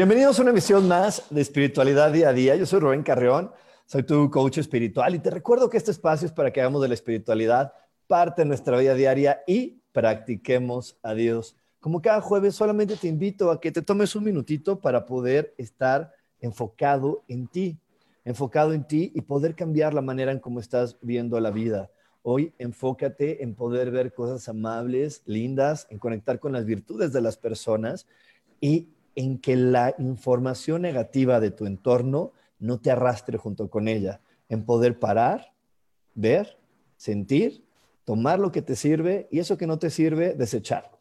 [0.00, 2.56] Bienvenidos a una emisión más de Espiritualidad Día a Día.
[2.56, 3.50] Yo soy Rubén Carreón,
[3.84, 6.88] soy tu coach espiritual y te recuerdo que este espacio es para que hagamos de
[6.88, 7.74] la espiritualidad
[8.06, 11.54] parte de nuestra vida diaria y practiquemos a Dios.
[11.80, 16.14] Como cada jueves, solamente te invito a que te tomes un minutito para poder estar
[16.40, 17.78] enfocado en ti,
[18.24, 21.90] enfocado en ti y poder cambiar la manera en cómo estás viendo la vida.
[22.22, 27.36] Hoy enfócate en poder ver cosas amables, lindas, en conectar con las virtudes de las
[27.36, 28.06] personas
[28.62, 34.20] y en que la información negativa de tu entorno no te arrastre junto con ella,
[34.48, 35.52] en poder parar,
[36.14, 36.58] ver,
[36.96, 37.64] sentir,
[38.04, 40.98] tomar lo que te sirve y eso que no te sirve, desecharlo.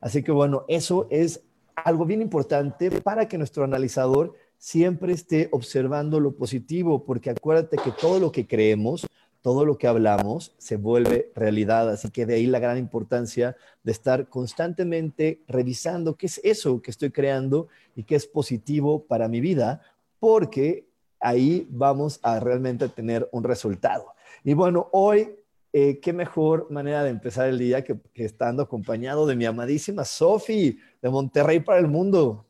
[0.00, 1.42] Así que bueno, eso es
[1.74, 7.92] algo bien importante para que nuestro analizador siempre esté observando lo positivo, porque acuérdate que
[7.92, 9.06] todo lo que creemos
[9.42, 11.90] todo lo que hablamos se vuelve realidad.
[11.90, 16.90] Así que de ahí la gran importancia de estar constantemente revisando qué es eso que
[16.90, 19.80] estoy creando y qué es positivo para mi vida,
[20.18, 20.86] porque
[21.20, 24.14] ahí vamos a realmente tener un resultado.
[24.44, 25.30] Y bueno, hoy,
[25.72, 30.04] eh, qué mejor manera de empezar el día que, que estando acompañado de mi amadísima
[30.04, 32.44] Sofi de Monterrey para el Mundo.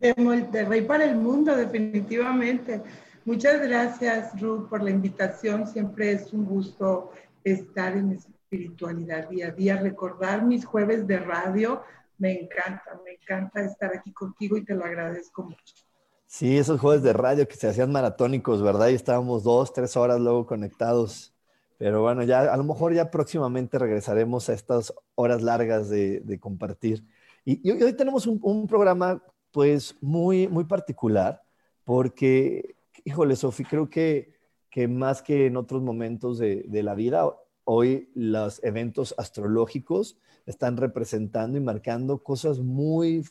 [0.00, 2.80] De Monterrey para el Mundo, definitivamente.
[3.30, 5.64] Muchas gracias, Ruth, por la invitación.
[5.64, 7.12] Siempre es un gusto
[7.44, 11.80] estar en espiritualidad día a día, recordar mis jueves de radio.
[12.18, 15.74] Me encanta, me encanta estar aquí contigo y te lo agradezco mucho.
[16.26, 18.88] Sí, esos jueves de radio que se hacían maratónicos, ¿verdad?
[18.88, 21.32] Y estábamos dos, tres horas luego conectados.
[21.78, 27.04] Pero bueno, ya a lo mejor ya próximamente regresaremos a estas horas largas de, compartir.
[27.44, 31.40] Y, hoy tenemos un, un, programa pues muy, muy particular
[31.84, 32.74] porque
[33.04, 34.34] híjole, Sofi, creo que,
[34.70, 37.24] que más que en otros momentos de, de la vida,
[37.64, 43.24] hoy los eventos astrológicos están representando y marcando cosas muy,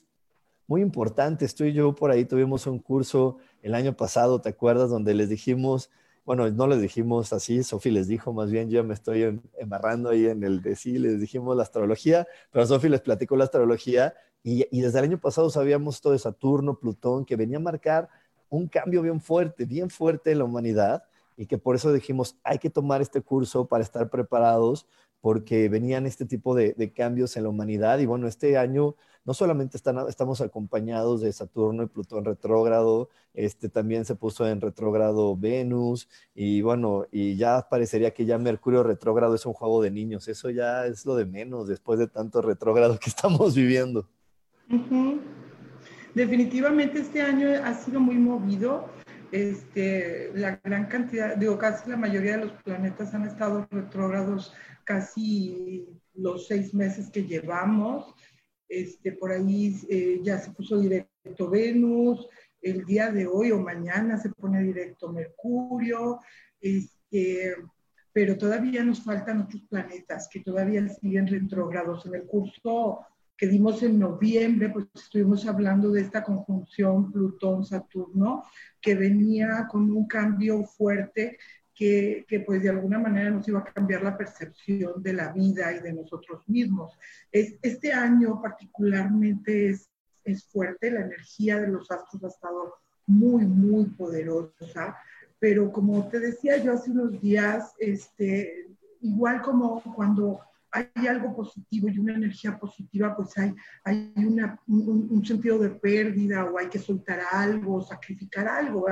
[0.68, 1.56] muy importantes.
[1.56, 4.90] Tú y yo por ahí tuvimos un curso el año pasado, ¿te acuerdas?
[4.90, 5.90] Donde les dijimos,
[6.26, 10.28] bueno, no les dijimos así, Sofi les dijo, más bien yo me estoy embarrando ahí
[10.28, 14.14] en el de sí, les dijimos la astrología, pero Sofi les platicó la astrología
[14.44, 18.10] y, y, desde el año pasado sabíamos todo de Saturno, Plutón, que venía a marcar
[18.50, 21.04] un cambio bien fuerte, bien fuerte en la humanidad
[21.38, 24.88] y que por eso dijimos, hay que tomar este curso para estar preparados
[25.22, 28.96] porque venían este tipo de, cambios en la humanidad y bueno, este año
[29.26, 35.36] no solamente estamos acompañados de Saturno y Plutón retrógrado, este también se puso en retrógrado
[35.36, 40.28] Venus y bueno, y ya parecería que ya Mercurio retrógrado es un juego de niños,
[40.28, 44.08] eso ya es lo de menos después de tanto retrógrado que estamos viviendo.
[46.20, 48.90] Definitivamente este año ha sido muy movido.
[49.32, 54.54] Este, la gran cantidad, digo, casi la mayoría de los planetas han estado retrógrados
[54.84, 58.14] casi los seis meses que llevamos.
[58.68, 62.28] Este, por ahí eh, ya se puso directo Venus,
[62.62, 66.20] el día de hoy o mañana se pone directo Mercurio,
[66.60, 67.56] este,
[68.12, 72.06] pero todavía nos faltan otros planetas que todavía siguen retrógrados.
[72.06, 73.06] En el curso
[73.40, 78.44] que dimos en noviembre, pues estuvimos hablando de esta conjunción Plutón-Saturno,
[78.82, 81.38] que venía con un cambio fuerte
[81.74, 85.72] que, que, pues de alguna manera nos iba a cambiar la percepción de la vida
[85.72, 86.92] y de nosotros mismos.
[87.32, 89.90] Es, este año particularmente es,
[90.26, 92.74] es fuerte, la energía de los astros ha estado
[93.08, 94.98] muy, muy poderosa,
[95.40, 98.68] pero como te decía yo hace unos días, este,
[99.00, 100.42] igual como cuando
[100.72, 106.46] hay algo positivo y una energía positiva, pues hay, hay una, un, sentido de pérdida
[106.46, 108.86] o hay que soltar algo, sacrificar algo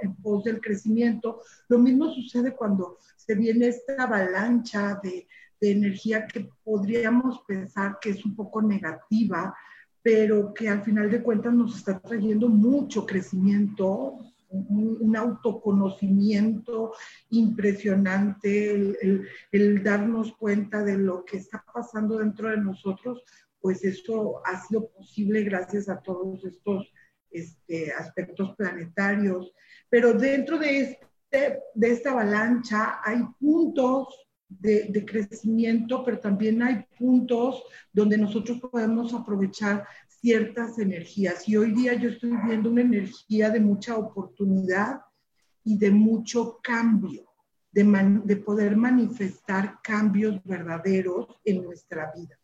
[0.00, 1.40] en pos del crecimiento.
[1.68, 5.26] Lo mismo sucede cuando se viene esta avalancha de,
[5.60, 9.54] de energía que podríamos pensar que es un poco negativa,
[10.02, 14.18] pero que al final de cuentas nos está trayendo mucho crecimiento,
[14.54, 16.92] un, autoconocimiento
[17.30, 18.94] impresionante,
[19.52, 23.22] el, darnos cuenta de lo que está pasando dentro de nosotros,
[23.60, 26.92] pues eso ha sido posible gracias a todos estos
[27.30, 29.52] este, aspectos planetarios.
[29.88, 34.08] Pero dentro de, este, de esta avalancha hay puntos
[34.48, 39.86] de, de, crecimiento, pero también hay puntos donde nosotros podemos aprovechar
[40.24, 41.46] ciertas energías.
[41.46, 45.02] Y hoy día yo estoy viendo una energía de mucha oportunidad
[45.62, 47.26] y de mucho cambio,
[47.70, 47.84] de,
[48.24, 52.38] de poder manifestar cambios verdaderos en nuestra vida.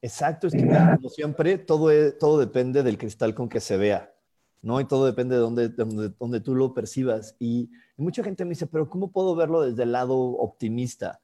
[0.00, 4.10] Exacto, es que como siempre todo, todo depende del cristal con que se vea,
[4.62, 4.80] ¿no?
[4.80, 7.36] Y todo depende de donde, donde, donde tú lo percibas.
[7.38, 11.20] Y, mucha gente me dice, pero ¿cómo puedo verlo desde el lado optimista?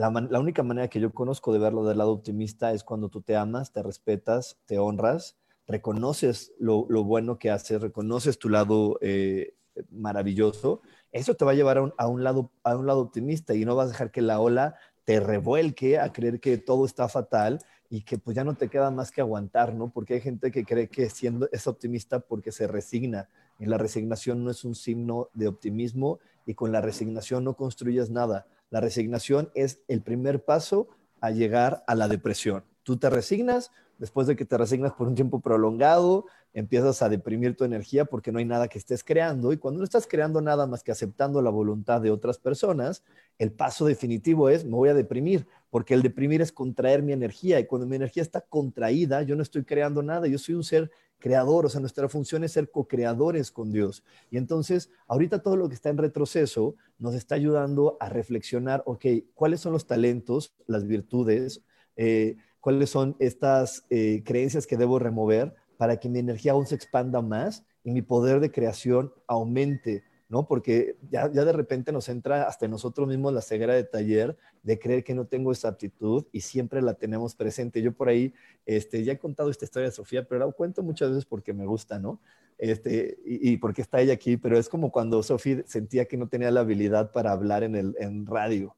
[0.00, 3.36] La, única manera que yo conozco de verlo del lado optimista es cuando tú te
[3.36, 5.36] amas, te respetas, te honras,
[5.66, 9.56] reconoces lo, lo bueno que haces, reconoces tu lado eh,
[9.90, 10.80] maravilloso.
[11.12, 13.66] Eso te va a llevar a un, a un, lado, a un lado optimista y
[13.66, 14.74] no vas a dejar que la ola
[15.04, 17.58] te revuelque a creer que todo está fatal
[17.90, 19.90] y que pues ya no te queda más que aguantar, ¿no?
[19.90, 23.28] Porque hay gente que cree que siendo es optimista porque se resigna.
[23.58, 28.08] Y la resignación no es un signo de optimismo y con la resignación no construyes
[28.08, 28.46] nada.
[28.70, 30.88] La resignación es el primer paso
[31.20, 32.64] a llegar a la depresión.
[32.82, 37.56] Tú te resignas, después de que te resignas por un tiempo prolongado, empiezas a deprimir
[37.56, 40.66] tu energía porque no hay nada que estés creando y cuando no estás creando nada
[40.66, 43.04] más que aceptando la voluntad de otras personas,
[43.38, 47.60] el paso definitivo es me voy a deprimir, porque el deprimir es contraer mi energía
[47.60, 50.90] y cuando mi energía está contraída, yo no estoy creando nada, yo soy un ser
[51.20, 54.02] creador, o sea, nuestra función es ser co-creadores con Dios.
[54.30, 59.06] Y entonces, ahorita todo lo que está en retroceso nos está ayudando a reflexionar, ok,
[59.34, 61.62] ¿cuáles son los talentos, las virtudes?
[61.96, 66.74] Eh, cuáles son estas eh, creencias que debo remover para que mi energía aún se
[66.74, 70.46] expanda más y mi poder de creación aumente, ¿no?
[70.46, 75.04] Porque ya, de repente nos entra hasta nosotros mismos la ceguera de taller de creer
[75.04, 77.82] que no tengo esa aptitud y siempre la tenemos presente.
[77.82, 78.32] Yo por ahí,
[78.64, 81.66] este, ya he contado esta historia de Sofía, pero la cuento muchas veces porque me
[81.66, 82.20] gusta, ¿no?
[82.56, 86.50] Este, y, porque está ella aquí, pero es como cuando Sofía sentía que no tenía
[86.50, 88.76] la habilidad para hablar en, el, en radio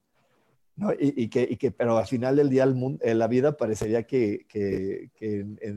[0.99, 2.67] y, que, pero al final del día
[3.01, 4.47] eh, la vida parecería que,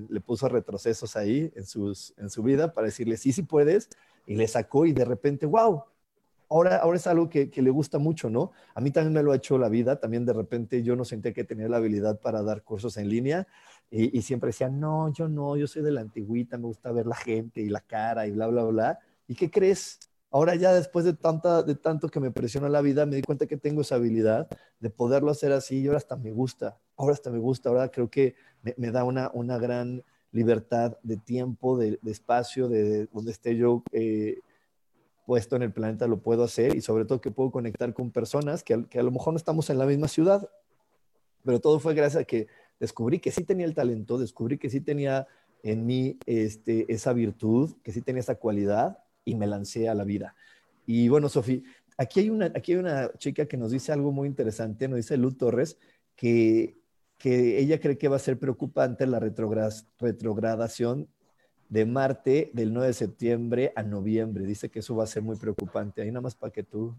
[0.09, 3.89] le puso retrocesos ahí en, sus, en su vida para decirle, sí, sí puedes,
[4.25, 5.83] y le sacó y de repente, wow,
[6.49, 8.51] ahora, ahora es algo que, le gusta mucho, ¿no?
[8.73, 11.33] A mí también me lo ha hecho la vida, también de repente yo no sentía
[11.33, 13.47] que tenía la habilidad para dar cursos en línea
[13.89, 17.15] y, siempre decía, no, yo no, yo soy de la antigüita, me gusta ver la
[17.15, 18.99] gente y la cara y bla, bla, bla.
[19.27, 19.99] ¿Y qué crees?
[20.31, 23.45] Ahora ya después de, tanta, de tanto que me presiona la vida, me di cuenta
[23.45, 24.49] que tengo esa habilidad
[24.79, 28.09] de poderlo hacer así y ahora hasta me gusta, ahora hasta me gusta, ahora creo
[28.09, 28.35] que
[28.75, 30.03] me, da una, una gran
[30.35, 34.41] libertad de tiempo, de, espacio, de, donde esté yo eh,
[35.25, 38.61] puesto en el planeta lo puedo hacer y sobre todo que puedo conectar con personas
[38.61, 40.49] que, a lo mejor no estamos en la misma ciudad,
[41.45, 42.47] pero todo fue gracias a que
[42.81, 45.25] descubrí que sí tenía el talento, descubrí que sí tenía
[45.63, 50.03] en mí este, esa virtud, que sí tenía esa cualidad y me lancé a la
[50.03, 50.35] vida.
[50.85, 51.61] Y bueno, Sofía,
[51.97, 55.15] aquí hay una, aquí hay una chica que nos dice algo muy interesante, nos dice
[55.15, 55.79] Luz Torres,
[56.17, 56.77] que,
[57.17, 61.07] que ella cree que va a ser preocupante la retrogradación
[61.69, 64.45] de Marte del 9 de septiembre a noviembre.
[64.45, 66.01] Dice que eso va a ser muy preocupante.
[66.01, 66.95] Ahí nada más para que tú,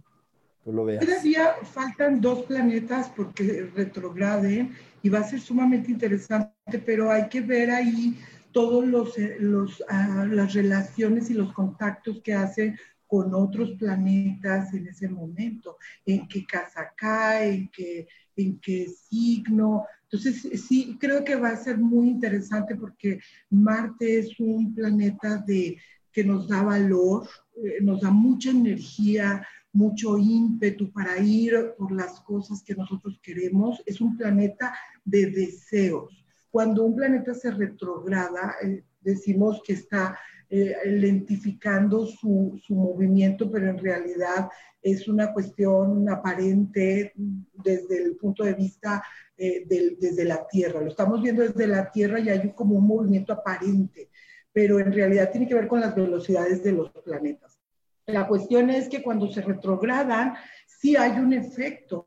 [0.65, 1.05] tú lo veas.
[1.05, 7.41] Todavía faltan dos planetas porque retrograden y va a ser sumamente interesante, pero hay que
[7.41, 8.19] ver ahí
[8.53, 14.73] todos los, eh, los ah, las relaciones y los contactos que hacen con otros planetas
[14.75, 19.85] en ese momento, en qué casa cae, en qué, en qué signo.
[20.03, 23.21] Entonces, sí, creo que va a ser muy interesante porque
[23.51, 25.79] Marte es un planeta de,
[26.13, 27.29] que nos da valor,
[27.63, 33.83] eh, nos da mucha energía, mucho ímpetu para ir por las cosas que nosotros queremos.
[33.85, 36.25] Es un planeta de deseos.
[36.51, 43.69] Cuando un planeta se retrograda, eh, decimos que está eh, lentificando su, su, movimiento, pero
[43.69, 44.49] en realidad
[44.81, 49.03] es una cuestión aparente desde el punto de vista
[49.37, 50.81] eh, desde la Tierra.
[50.81, 54.09] Lo estamos viendo desde la Tierra y hay como un movimiento aparente,
[54.53, 57.59] pero en realidad tiene que ver con las velocidades de los planetas.
[58.07, 60.35] La cuestión es que cuando se retrogradan,
[60.67, 62.07] sí hay un efecto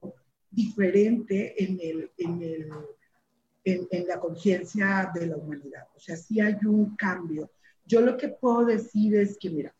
[0.50, 2.69] diferente en el, en el
[3.63, 5.88] en, la conciencia de la humanidad.
[5.96, 7.51] O sea, sí hay un cambio.
[7.89, 9.74] Yo lo que puedo decir es que, mira,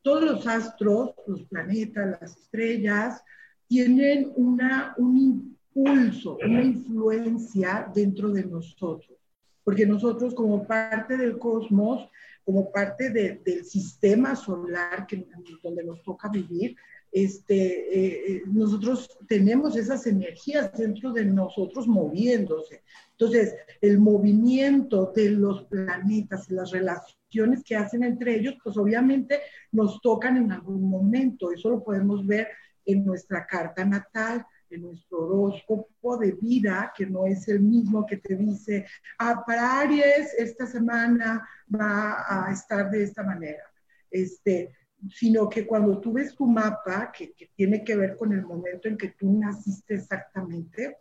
[0.00, 3.22] todos los astros, los planetas, las estrellas,
[3.68, 9.18] tienen una, un impulso, una influencia dentro de nosotros.
[9.64, 12.08] porque nosotros como parte del cosmos,
[12.44, 15.24] como parte del sistema solar que,
[15.62, 16.74] donde nos toca vivir,
[17.12, 22.82] este, eh, eh, nosotros tenemos esas energías dentro de nosotros moviéndose.
[23.10, 29.40] Entonces, el movimiento de los planetas las relaciones que hacen entre ellos, pues obviamente
[29.70, 31.52] nos tocan en algún momento.
[31.52, 32.48] Eso lo podemos ver
[32.86, 38.16] en nuestra carta natal, en nuestro horóscopo de vida, que no es el mismo que
[38.16, 38.86] te dice,
[39.18, 43.62] ah, para Aries esta semana va a estar de esta manera.
[44.10, 44.72] Este,
[45.10, 48.96] sino que cuando tú ves tu mapa, que, tiene que ver con el momento en
[48.96, 50.98] que tú naciste exactamente,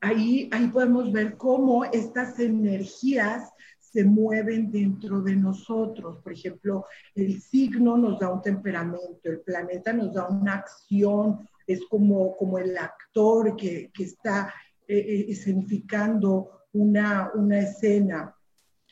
[0.00, 6.18] ahí, ahí podemos ver cómo estas energías se mueven dentro de nosotros.
[6.22, 6.84] Por ejemplo,
[7.14, 12.58] el signo nos da un temperamento, el planeta nos da una acción, es como, como
[12.58, 14.52] el actor que, está
[14.86, 18.34] eh, eh, escenificando una, una escena.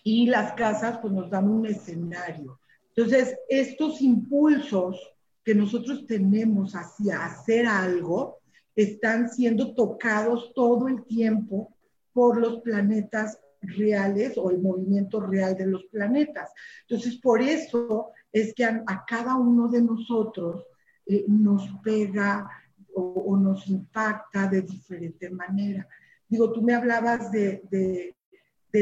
[0.02, 2.58] Y las casas pues nos dan un escenario.
[2.96, 5.00] Entonces, estos impulsos
[5.44, 8.38] que nosotros tenemos hacia hacer algo
[8.74, 11.74] están siendo tocados todo el tiempo
[12.12, 16.50] por los planetas reales o el movimiento real de los planetas.
[16.88, 20.64] Entonces, por eso es que a, cada uno de nosotros
[21.06, 22.48] eh, nos pega
[22.94, 25.86] o, nos impacta de diferente manera.
[26.28, 28.14] Digo, tú me hablabas de, de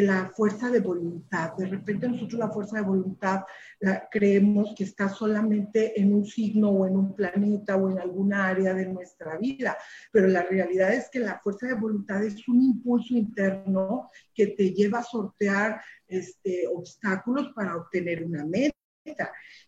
[0.01, 1.53] la fuerza de voluntad.
[1.59, 3.43] De repente nosotros la fuerza de voluntad
[3.81, 8.49] la, creemos que está solamente en un signo o en un planeta o en alguna
[8.49, 9.77] área de nuestra vida,
[10.11, 14.71] pero la realidad es que la fuerza de voluntad es un impulso interno que te
[14.71, 18.73] lleva a sortear este, obstáculos para obtener una meta.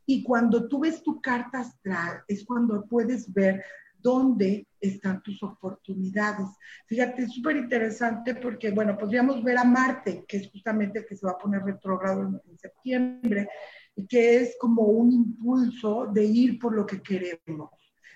[0.06, 3.64] Y cuando tú ves tu carta astral, es cuando puedes ver
[4.04, 6.46] dónde están tus oportunidades.
[6.86, 11.16] Fíjate, es súper interesante porque, bueno, podríamos ver a Marte, que es justamente el que
[11.16, 13.48] se va a poner retrógrado en, septiembre,
[13.96, 17.70] y que es como un impulso de ir por lo que queremos.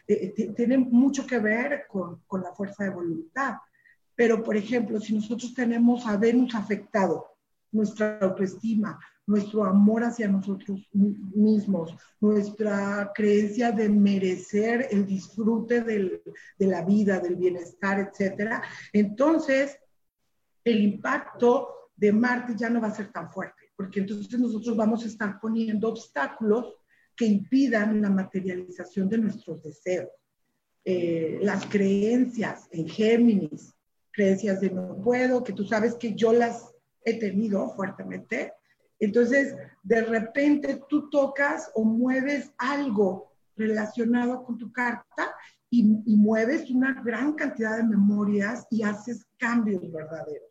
[0.06, 3.56] Eh, eh, tiene mucho que ver con, con la fuerza de voluntad.
[4.14, 7.38] Pero, por ejemplo, si nosotros tenemos a Venus afectado,
[7.72, 8.98] nuestra autoestima,
[9.28, 17.36] nuestro amor hacia nosotros mismos, nuestra creencia de merecer el disfrute de la vida, del
[17.36, 19.78] bienestar, etcétera, entonces
[20.64, 25.04] el impacto de Marte ya no va a ser tan fuerte, porque entonces nosotros vamos
[25.04, 26.74] a estar poniendo obstáculos
[27.14, 30.08] que impidan la materialización de nuestros deseos.
[30.84, 33.74] Eh, las creencias en Géminis,
[34.10, 36.72] creencias de no puedo, que tú sabes que yo las
[37.04, 38.52] he tenido fuertemente,
[39.00, 45.34] entonces, de repente tú tocas o mueves algo relacionado con tu carta
[45.70, 45.82] y,
[46.16, 50.48] mueves una gran cantidad de memorias y haces cambios verdaderos.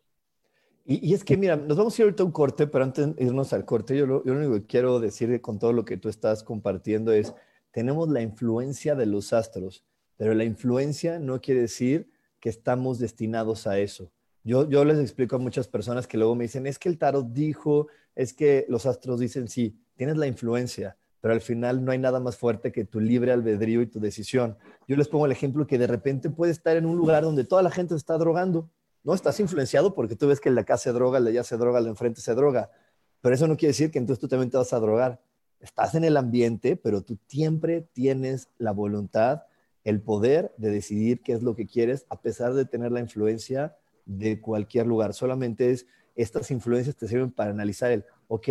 [0.84, 3.24] Y, es que, mira, nos vamos a ir ahorita a un corte, pero antes de
[3.24, 5.98] irnos al corte, yo lo, yo lo único que quiero decir con todo lo que
[5.98, 7.34] tú estás compartiendo es,
[7.72, 9.84] tenemos la influencia de los astros,
[10.16, 14.10] pero la influencia no quiere decir que estamos destinados a eso.
[14.48, 17.88] Yo, les explico a muchas personas que luego me dicen, es que el tarot dijo,
[18.14, 22.18] es que los astros dicen, sí, tienes la influencia, pero al final no hay nada
[22.18, 24.56] más fuerte que tu libre albedrío y tu decisión.
[24.86, 27.62] Yo les pongo el ejemplo que de repente puedes estar en un lugar donde toda
[27.62, 28.70] la gente se está drogando,
[29.04, 29.12] ¿no?
[29.12, 31.58] Estás influenciado porque tú ves que el de acá se droga, el de allá se
[31.58, 32.70] droga, el de enfrente se droga,
[33.20, 35.20] pero eso no quiere decir que entonces tú también te vas a drogar.
[35.60, 39.42] Estás en el ambiente, pero tú siempre tienes la voluntad,
[39.84, 43.76] el poder de decidir qué es lo que quieres, a pesar de tener la influencia
[44.08, 45.14] de cualquier lugar.
[45.14, 45.86] Solamente es,
[46.16, 48.48] estas influencias te sirven para analizar el, ok,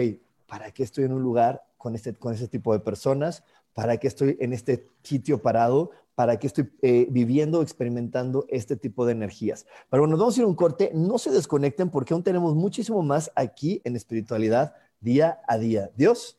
[0.47, 3.43] ¿para qué estoy en un lugar con este, con ese tipo de personas?
[3.73, 5.91] ¿Para qué estoy en este sitio parado?
[6.15, 9.65] ¿Para qué estoy eh, viviendo, experimentando este tipo de energías?
[9.89, 10.91] Pero bueno, vamos a ir un corte.
[10.93, 15.91] No se desconecten porque aún tenemos muchísimo más aquí en espiritualidad día a día.
[15.95, 16.37] Dios.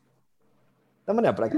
[1.05, 1.57] De manera práctica.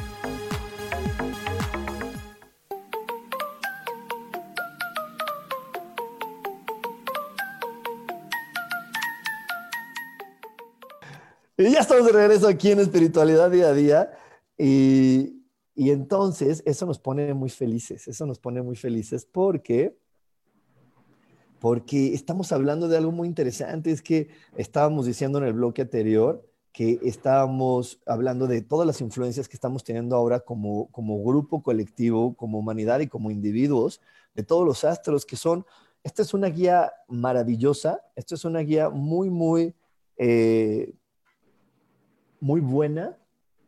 [11.61, 14.11] Y ya estamos de regreso aquí en Espiritualidad Día a Día.
[14.57, 15.43] Y,
[15.75, 19.95] y, entonces eso nos pone muy felices, eso nos pone muy felices porque,
[21.59, 23.91] porque estamos hablando de algo muy interesante.
[23.91, 29.47] Es que estábamos diciendo en el bloque anterior que estábamos hablando de todas las influencias
[29.47, 34.01] que estamos teniendo ahora como, como grupo colectivo, como humanidad y como individuos,
[34.33, 35.65] de todos los astros que son,
[36.03, 39.75] esta es una guía maravillosa, esta es una guía muy, muy...
[40.17, 40.95] Eh,
[42.41, 43.17] muy buena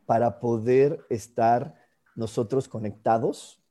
[0.06, 1.76] para poder estar
[2.16, 3.62] nosotros conectados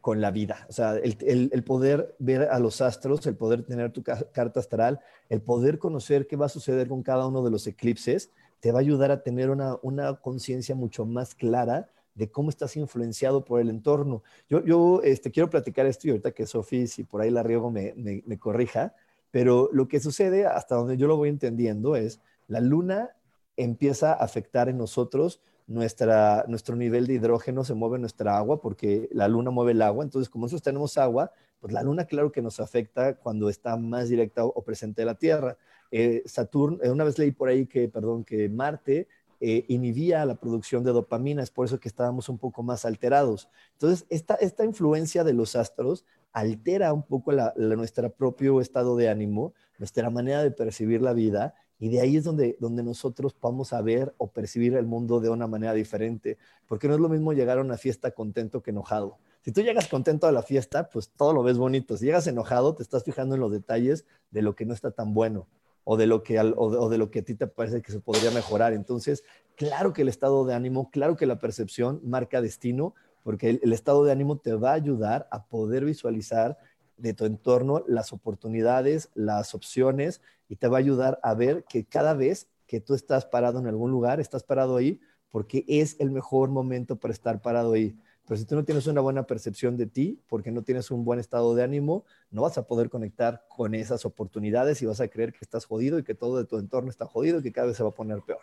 [0.00, 0.66] con la vida.
[0.68, 5.40] O sea, el, poder ver a los astros, el poder tener tu carta astral, el
[5.40, 8.80] poder conocer qué va a suceder con cada uno de los eclipses, te va a
[8.80, 14.22] ayudar a tener una, conciencia mucho más clara de cómo estás influenciado por el entorno.
[14.48, 17.70] Yo, yo este, quiero platicar esto y ahorita que Sofía, si por ahí la riego,
[17.70, 18.94] me, me corrija,
[19.30, 23.10] pero lo que sucede, hasta donde yo lo voy entendiendo, es la luna
[23.58, 29.08] empieza a afectar en nosotros nuestra, nuestro nivel de hidrógeno, se mueve nuestra agua porque
[29.12, 30.02] la luna mueve el agua.
[30.02, 34.08] Entonces, como nosotros tenemos agua, pues la luna claro que nos afecta cuando está más
[34.08, 35.56] directa o, presente de la Tierra.
[35.90, 39.08] Eh, Saturno, eh, una vez leí por ahí que, perdón, que Marte
[39.40, 43.48] eh, inhibía la producción de dopamina, es por eso que estábamos un poco más alterados.
[43.72, 49.54] Entonces, esta, esta influencia de los astros altera un poco nuestro propio estado de ánimo,
[49.78, 53.80] nuestra manera de percibir la vida y de ahí es donde, donde nosotros vamos a
[53.82, 57.58] ver o percibir el mundo de una manera diferente, porque no es lo mismo llegar
[57.58, 59.18] a una fiesta contento que enojado.
[59.42, 61.96] Si tú llegas contento a la fiesta, pues todo lo ves bonito.
[61.96, 65.14] Si llegas enojado, te estás fijando en los detalles de lo que no está tan
[65.14, 65.46] bueno
[65.84, 68.30] o de lo que, o de, lo que a ti te parece que se podría
[68.30, 68.74] mejorar.
[68.74, 73.72] Entonces, claro que el estado de ánimo, claro que la percepción marca destino, porque el
[73.72, 76.58] estado de ánimo te va a ayudar a poder visualizar
[76.98, 81.84] de tu entorno las oportunidades, las opciones y te va a ayudar a ver que
[81.84, 86.10] cada vez que tú estás parado en algún lugar, estás parado ahí porque es el
[86.10, 87.96] mejor momento para estar parado ahí.
[88.26, 91.18] Pero si tú no tienes una buena percepción de ti, porque no tienes un buen
[91.18, 95.32] estado de ánimo, no vas a poder conectar con esas oportunidades y vas a creer
[95.32, 97.78] que estás jodido y que todo de tu entorno está jodido y que cada vez
[97.78, 98.42] se va a poner peor.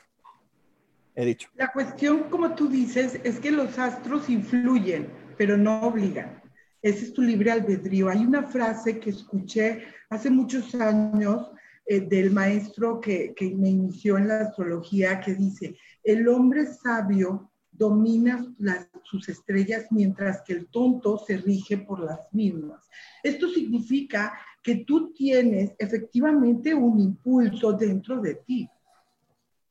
[1.13, 1.49] He dicho.
[1.55, 6.41] La cuestión, como tú dices, es que los astros influyen, pero no obligan.
[6.81, 8.09] Ese es tu libre albedrío.
[8.09, 11.49] Hay una frase que escuché hace muchos años
[11.87, 18.45] eh, del maestro que, me inició en la astrología que dice, el hombre sabio domina
[19.03, 22.87] sus estrellas mientras que el tonto se rige por las mismas.
[23.21, 24.33] Esto significa
[24.63, 28.69] que tú tienes efectivamente un impulso dentro de ti,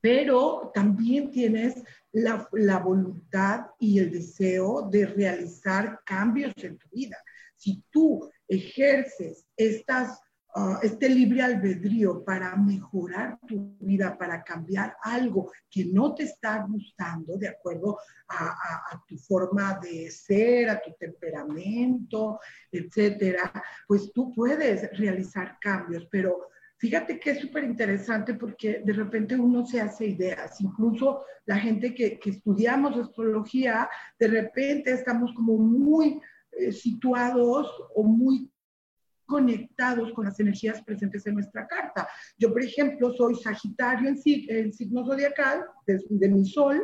[0.00, 1.82] pero también tienes
[2.14, 7.16] la, voluntad y el deseo de realizar cambios en tu vida.
[7.56, 10.20] Si tú ejerces estas,
[10.54, 16.64] ah, este libre albedrío para mejorar tu vida, para cambiar algo que no te está
[16.68, 17.98] gustando de acuerdo
[18.28, 22.38] a, tu forma de ser, a tu temperamento,
[22.70, 23.52] etcétera,
[23.88, 29.64] pues tú puedes realizar cambios, pero Fíjate que es súper interesante porque de repente uno
[29.64, 36.20] se hace ideas, incluso la gente que, estudiamos astrología, de repente estamos como muy
[36.52, 38.50] eh, situados o muy
[39.26, 42.08] conectados con las energías presentes en nuestra carta.
[42.36, 46.82] Yo, por ejemplo, soy Sagitario en, en signo zodiacal de mi sol,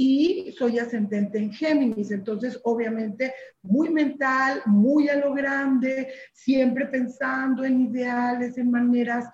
[0.00, 7.64] y soy ascendente en Géminis, entonces obviamente muy mental, muy a lo grande, siempre pensando
[7.64, 9.28] en ideales, en maneras,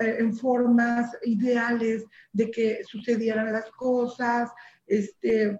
[0.00, 2.04] en formas ideales
[2.34, 4.50] de que sucedieran las cosas,
[4.86, 5.58] este,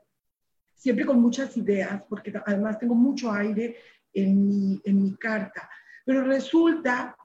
[0.74, 3.76] siempre con muchas ideas, porque además tengo mucho aire
[4.12, 5.70] en mi, en mi carta.
[6.04, 7.16] Pero resulta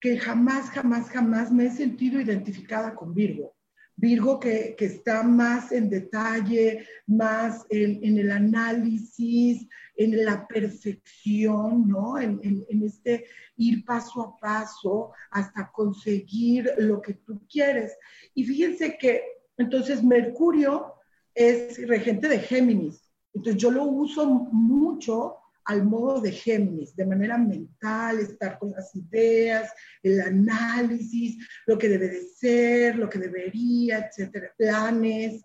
[0.00, 3.54] que jamás, jamás, jamás me he sentido identificada con Virgo.
[3.96, 12.18] Virgo que, que está más en detalle, más en, el análisis, en la perfección, ¿no?
[12.18, 13.26] En, en, en, este
[13.56, 17.96] ir paso a paso hasta conseguir lo que tú quieres.
[18.34, 19.22] Y fíjense que
[19.56, 20.94] entonces Mercurio
[21.34, 23.10] es regente de Géminis.
[23.34, 28.94] Entonces yo lo uso mucho al modo de Géminis, de manera mental, estar con las
[28.94, 29.72] ideas,
[30.02, 35.44] el análisis, lo que debe de ser, lo que debería, etcétera, planes,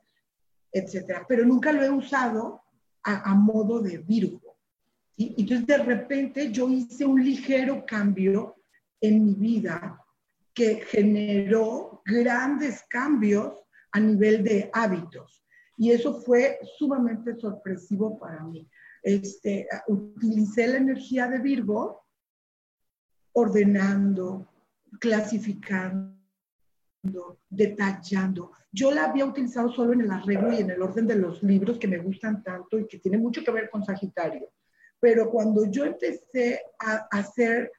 [0.72, 1.26] etcétera.
[1.28, 2.62] Pero nunca lo he usado
[3.04, 4.58] a, modo de Virgo.
[5.16, 5.34] ¿sí?
[5.38, 8.58] Entonces, de repente, yo hice un ligero cambio
[9.00, 10.04] en mi vida
[10.54, 15.44] que generó grandes cambios a nivel de hábitos.
[15.78, 18.68] Y eso fue sumamente sorpresivo para mí
[19.08, 22.04] este, utilicé la energía de Virgo
[23.32, 24.52] ordenando,
[25.00, 26.12] clasificando,
[27.50, 28.52] detallando.
[28.70, 31.78] Yo la había utilizado solo en el arreglo y en el orden de los libros
[31.80, 34.50] que me gustan tanto y que tiene mucho que ver con Sagitario.
[35.00, 37.72] Pero cuando yo empecé a, a ser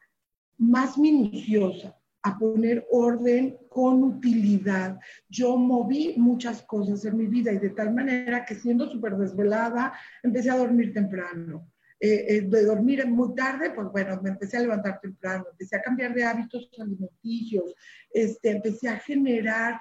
[0.57, 1.98] más minuciosa,
[2.29, 4.99] a poner orden con utilidad.
[5.29, 9.93] Yo moví muchas cosas en mi vida y de tal manera que siendo súper desvelada,
[10.23, 11.71] empecé a dormir temprano.
[12.01, 15.83] Eh, eh, de dormir muy tarde, pues bueno, me empecé a levantar temprano, empecé a
[15.83, 17.75] cambiar de hábitos alimenticios,
[18.12, 19.81] este, empecé a generar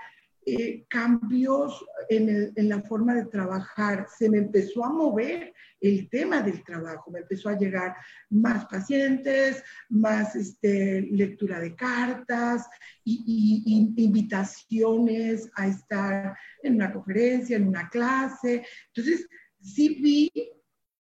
[0.50, 6.42] eh, cambios en, en, la forma de trabajar, se me empezó a mover el tema
[6.42, 7.98] del trabajo, me empezó a llegar
[8.30, 12.66] más pacientes, más este, lectura de cartas
[13.04, 18.66] y, y, invitaciones a estar en una conferencia, en una clase.
[18.96, 19.28] Entonces,
[19.60, 20.32] sí vi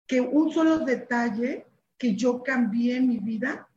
[0.05, 1.65] que un solo detalle
[1.97, 3.67] que yo cambié en mi vida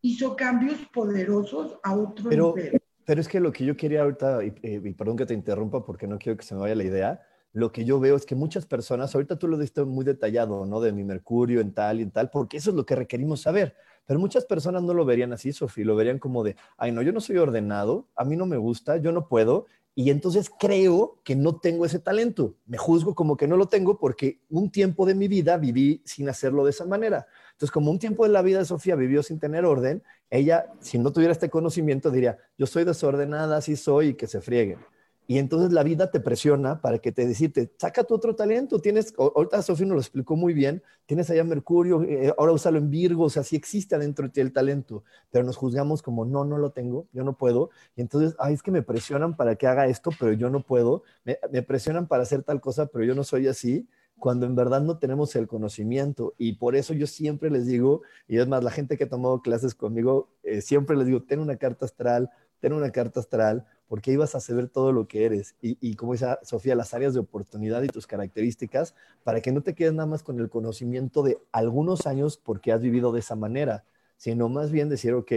[0.00, 2.54] hizo cambios poderosos a otro Pero...
[2.56, 5.84] nivel pero es que lo que yo quería ahorita, y, y, perdón que te interrumpa
[5.84, 8.34] porque no quiero que se me vaya la idea, lo que yo veo es que
[8.34, 10.80] muchas personas, ahorita tú lo diste muy detallado, ¿no?
[10.80, 13.76] De mi mercurio en tal y en tal, porque eso es lo que requerimos saber.
[14.06, 17.12] Pero muchas personas no lo verían así, Sofía, lo verían como de, ay, no, yo
[17.12, 21.36] no soy ordenado, a mí no me gusta, yo no puedo, y entonces creo que
[21.36, 22.56] no tengo ese talento.
[22.66, 26.28] Me juzgo como que no lo tengo porque un tiempo de mi vida viví sin
[26.28, 27.26] hacerlo de esa manera.
[27.52, 30.98] Entonces, como un tiempo de la vida de Sofía vivió sin tener orden, ella, si
[30.98, 34.78] no tuviera este conocimiento, diría, yo soy desordenada, así soy y que se frieguen.
[35.26, 38.78] Y entonces la vida te presiona para que te decirte, saca tu otro talento.
[38.78, 42.90] Tienes, ahorita Sofía nos lo explicó muy bien, tienes allá Mercurio, eh, ahora úsalo en
[42.90, 46.72] Virgo, o sea, sí existe adentro el talento, pero nos juzgamos como, no, no lo
[46.72, 47.70] tengo, yo no puedo.
[47.96, 51.02] Y entonces, ay, es que me presionan para que haga esto, pero yo no puedo.
[51.24, 54.80] Me, me presionan para hacer tal cosa, pero yo no soy así cuando en verdad
[54.80, 56.34] no tenemos el conocimiento.
[56.38, 59.42] Y por eso yo siempre les digo, y es más, la gente que ha tomado
[59.42, 64.10] clases conmigo, eh, siempre les digo, ten una carta astral, ten una carta astral, porque
[64.10, 65.54] ahí vas a saber todo lo que eres.
[65.60, 69.62] Y, y como dice Sofía, las áreas de oportunidad y tus características, para que no
[69.62, 73.36] te quedes nada más con el conocimiento de algunos años porque has vivido de esa
[73.36, 73.84] manera,
[74.16, 75.32] sino más bien decir, ok,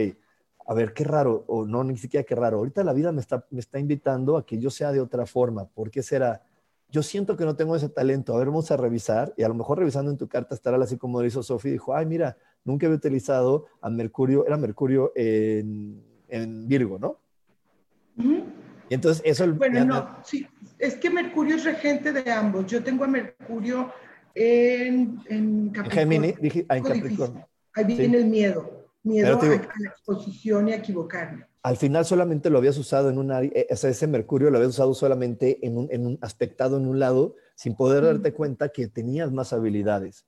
[0.65, 3.45] a ver, qué raro, o no, ni siquiera qué raro, ahorita la vida me está,
[3.51, 5.65] me está invitando a que yo sea de otra forma.
[5.65, 6.43] ¿Por qué será?
[6.89, 9.53] yo siento que no tengo ese talento, a ver, vamos a revisar, y a lo
[9.53, 12.85] mejor revisando en tu carta astral, así como lo hizo Sofía, dijo, ay, mira, nunca
[12.85, 17.19] había utilizado a Mercurio, era Mercurio en, en Virgo, ¿no?
[18.17, 18.43] Uh -huh.
[18.89, 19.51] Y entonces eso...
[19.53, 20.47] Bueno, no, sí,
[20.79, 22.65] es que Mercurio es regente de ambos.
[22.67, 23.91] Yo tengo a Mercurio
[24.33, 26.19] en, en Capricornio.
[26.19, 27.47] Gemini, dije, ah, en Capricornio.
[27.73, 28.23] Ahí viene sí.
[28.23, 32.77] el miedo, miedo digo, a, la exposición y a equivocarme al final solamente lo habías
[32.77, 36.05] usado en un área, o sea, ese mercurio lo habías usado solamente en un, en
[36.05, 40.25] un aspectado en un lado, sin poder darte cuenta que tenías más habilidades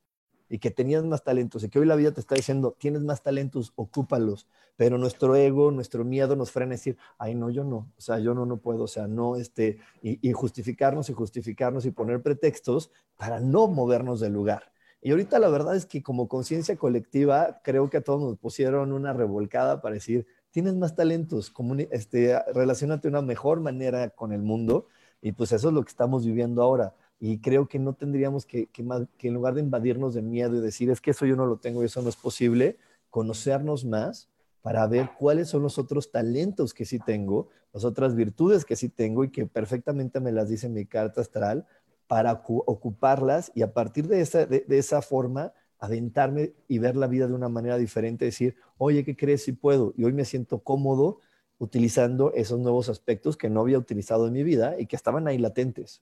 [0.50, 3.22] y que tenías más talentos y que hoy la vida te está diciendo, tienes más
[3.22, 7.92] talentos, ocúpalos, pero nuestro ego, nuestro miedo nos frena a decir, ay, no, yo no,
[7.98, 11.92] o sea, yo no, no puedo, o sea, no, este, y, justificarnos y justificarnos y
[11.92, 14.72] poner pretextos para no movernos del lugar.
[15.02, 18.92] Y ahorita la verdad es que como conciencia colectiva, creo que a todos nos pusieron
[18.92, 21.54] una revolcada para decir, tienes más talentos,
[21.92, 24.88] este, relacionate de una mejor manera con el mundo
[25.22, 26.96] y pues eso es lo que estamos viviendo ahora.
[27.20, 28.84] Y creo que no tendríamos que, que,
[29.28, 31.82] en lugar de invadirnos de miedo y decir, es que eso yo no lo tengo
[31.82, 32.78] y eso no es posible,
[33.10, 34.30] conocernos más
[34.62, 38.90] para ver cuáles son los otros talentos que sí tengo, las otras virtudes que sí
[38.90, 41.66] tengo y que perfectamente me las dice mi carta astral
[42.08, 47.28] para ocuparlas y a partir de esa, de esa forma aventarme y ver la vida
[47.28, 49.94] de una manera diferente, decir, oye, ¿qué crees si puedo?
[49.98, 51.20] Y hoy me siento cómodo
[51.58, 55.38] utilizando esos nuevos aspectos que no había utilizado en mi vida y que estaban ahí
[55.38, 56.02] latentes.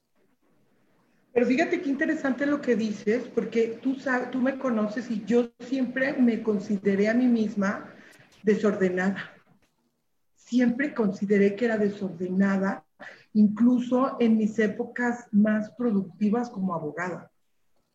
[1.38, 3.96] Pero fíjate qué interesante lo que dices, porque tú,
[4.42, 7.94] me conoces y yo siempre me consideré a mí misma
[8.42, 9.18] desordenada.
[10.36, 12.84] Siempre consideré que era desordenada,
[13.34, 17.30] incluso en mis épocas más productivas como abogada.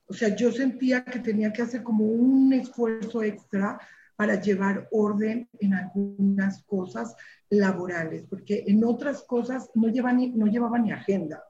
[0.06, 3.80] O sea, yo sentía que tenía que hacer como un esfuerzo extra
[4.14, 7.16] para llevar orden en algunas cosas
[7.50, 11.42] laborales, porque en otras cosas no llevaba ni agenda.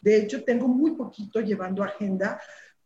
[0.00, 2.40] De hecho, tengo muy poquito llevando agenda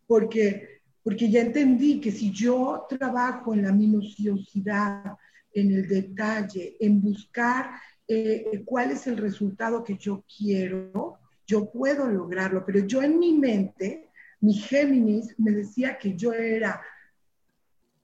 [0.07, 5.17] porque, porque ya entendí que si yo trabajo en la minuciosidad,
[5.55, 7.71] en el detalle, en buscar
[8.09, 12.65] eh, cuál es el resultado que yo quiero, yo puedo lograrlo.
[12.65, 14.09] Pero yo en mi mente,
[14.41, 16.81] mi Géminis me decía que yo era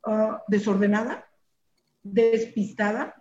[0.04, 1.26] ah, desordenada,
[2.02, 3.14] despistada,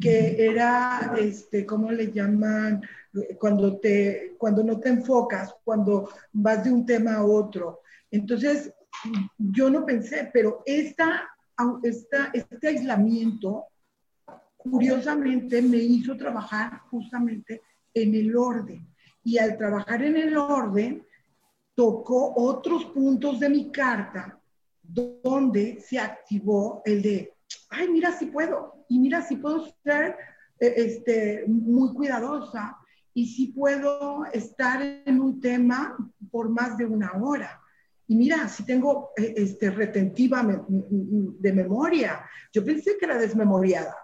[0.00, 2.82] que era, este, ¿cómo le llaman?
[3.38, 7.80] Cuando, te, cuando no te enfocas, cuando vas de un tema a otro.
[8.10, 8.72] Entonces,
[9.38, 11.28] yo no pensé, pero esta,
[11.82, 13.66] esta, este aislamiento,
[14.56, 18.86] curiosamente, me hizo trabajar justamente en el orden.
[19.24, 21.06] Y al trabajar en el orden,
[21.74, 24.38] tocó otros puntos de mi carta
[24.82, 27.34] donde se activó el de,
[27.70, 30.16] ay, mira si puedo, y mira si puedo ser
[30.60, 32.76] eh, este, muy cuidadosa,
[33.14, 35.96] y si puedo estar en un tema
[36.30, 37.60] por más de una hora.
[38.06, 42.24] Y mira, si tengo eh, este, retentiva de memoria.
[42.52, 43.96] Yo pensé que era desmemoriada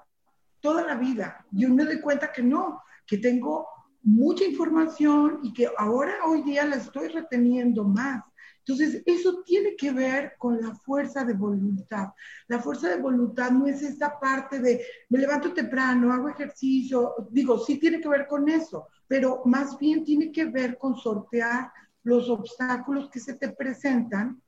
[0.61, 1.45] toda la vida.
[1.51, 3.67] Yo me doy cuenta que no, que tengo
[4.03, 8.23] mucha información y que ahora, hoy día, la estoy reteniendo más.
[8.69, 12.09] Entonces, eso tiene que ver con la fuerza de voluntad.
[12.49, 17.59] La fuerza de voluntad no es esa parte de me levanto temprano, hago ejercicio, digo,
[17.59, 22.29] sí tiene que ver con eso, pero más bien tiene que ver con sortear los
[22.29, 24.39] obstáculos que se te presentan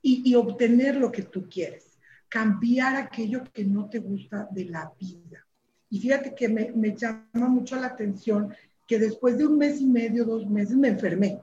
[0.00, 4.90] y, y obtener lo que tú quieres, cambiar aquello que no te gusta de la
[4.98, 5.46] vida.
[5.90, 8.54] Y fíjate que me, me llama mucho la atención
[8.86, 11.38] que después de un mes y medio, dos meses, me enfermé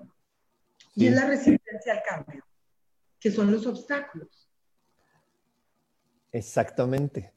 [0.95, 2.43] y es la resistencia al cambio,
[3.19, 4.49] que son los obstáculos.
[6.32, 7.34] Exactamente.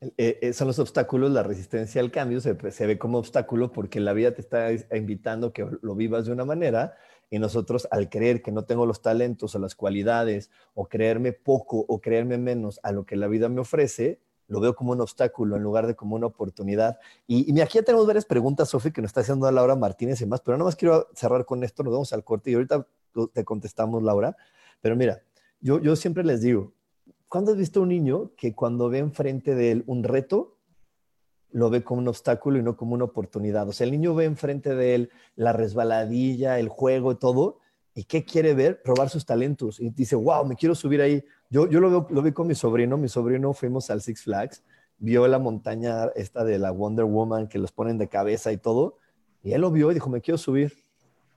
[0.00, 3.98] Eh, eh, son los obstáculos, la resistencia al cambio se, se, ve como obstáculo porque
[3.98, 6.96] la vida te está invitando que lo vivas de una manera
[7.30, 11.84] y nosotros al creer que no tengo los talentos o las cualidades o creerme poco
[11.88, 15.56] o creerme menos a lo que la vida me ofrece, lo veo como un obstáculo
[15.56, 16.98] en lugar de como una oportunidad.
[17.26, 20.26] Y, y aquí ya tenemos varias preguntas, Sofi, que nos está haciendo Laura Martínez y
[20.26, 22.86] más, pero nada más quiero cerrar con esto, nos vamos al corte y ahorita
[23.32, 24.36] te contestamos, Laura.
[24.80, 25.22] Pero mira,
[25.60, 26.72] yo, yo siempre les digo,
[27.28, 30.56] ¿cuándo has visto un niño que cuando ve enfrente de él un reto,
[31.50, 33.68] lo ve como un obstáculo y no como una oportunidad?
[33.68, 37.58] O sea, el niño ve enfrente de él la resbaladilla, el juego todo,
[37.98, 38.80] ¿y qué quiere ver?
[38.80, 39.80] Probar sus talentos.
[39.80, 41.24] Y dice, wow, me quiero subir ahí.
[41.50, 44.62] Yo, yo lo, veo, lo vi con mi sobrino, mi sobrino fuimos al Six Flags,
[44.98, 48.98] vio la montaña esta de la Wonder Woman que los ponen de cabeza y todo,
[49.42, 50.74] y él lo vio y dijo, me quiero subir.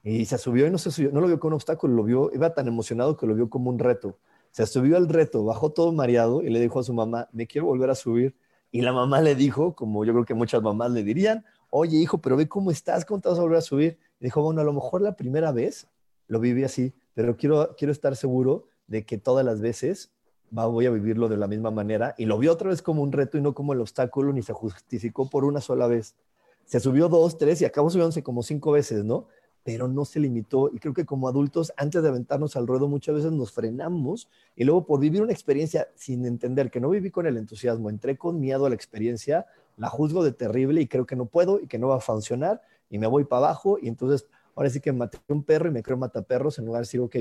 [0.04, 2.32] Y se subió y no se subió, no lo vio como un obstáculo, lo vio,
[2.32, 4.20] iba tan emocionado que lo vio como un reto.
[4.52, 7.66] Se subió al reto, bajó todo mareado y le dijo a su mamá, me quiero
[7.66, 8.36] volver a subir.
[8.70, 12.20] Y la mamá le dijo, como yo creo que muchas mamás le dirían, oye hijo,
[12.20, 13.98] pero ve cómo estás, cómo te vas a volver a subir.
[14.20, 15.88] Y dijo, bueno, a lo mejor la primera vez
[16.32, 20.12] lo viví así, pero quiero, quiero estar seguro de que todas las veces
[20.58, 22.16] va, voy a vivirlo de la misma manera.
[22.18, 24.54] Y lo vio otra vez como un reto y no como el obstáculo, ni se
[24.54, 26.16] justificó por una sola vez.
[26.64, 29.28] Se subió dos, tres y acabó subiéndose como cinco veces, ¿no?
[29.66, 30.70] pero no se limitó.
[30.74, 34.64] Y creo que como adultos, antes de aventarnos al ruedo, muchas veces nos frenamos y
[34.64, 38.40] luego por vivir una experiencia sin entender que no viví con el entusiasmo, entré con
[38.40, 41.78] miedo a la experiencia, la juzgo de terrible y creo que no puedo y que
[41.78, 45.20] no va a funcionar y me voy para abajo y entonces ahora sí que maté
[45.28, 47.16] un perro y me creo mataperros en lugar de decir, ok,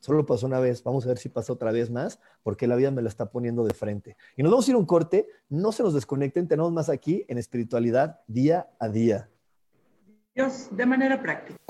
[0.00, 2.90] solo pasó una vez, vamos a ver si pasa otra vez más, porque la vida
[2.90, 4.16] me la está poniendo de frente.
[4.36, 7.24] Y nos vamos a ir a un corte, no se nos desconecten, tenemos más aquí
[7.28, 9.28] en espiritualidad día a día.
[10.34, 11.69] Dios, de manera práctica.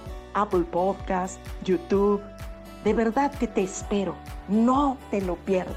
[0.33, 2.21] Apple Podcast, YouTube.
[2.83, 4.15] De verdad que te espero.
[4.47, 5.75] No te lo pierdas.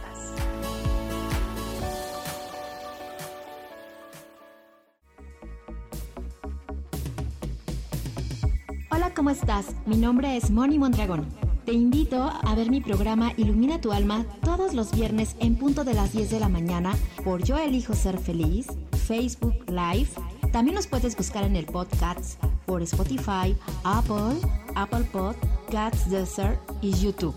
[8.90, 9.74] Hola, ¿cómo estás?
[9.86, 11.26] Mi nombre es Moni Mondragón.
[11.64, 15.94] Te invito a ver mi programa Ilumina tu alma todos los viernes en punto de
[15.94, 18.66] las 10 de la mañana por Yo elijo ser feliz,
[19.06, 20.10] Facebook Live.
[20.52, 24.36] También nos puedes buscar en el podcast por Spotify, Apple,
[24.74, 27.34] Apple Podcasts, Desert y YouTube,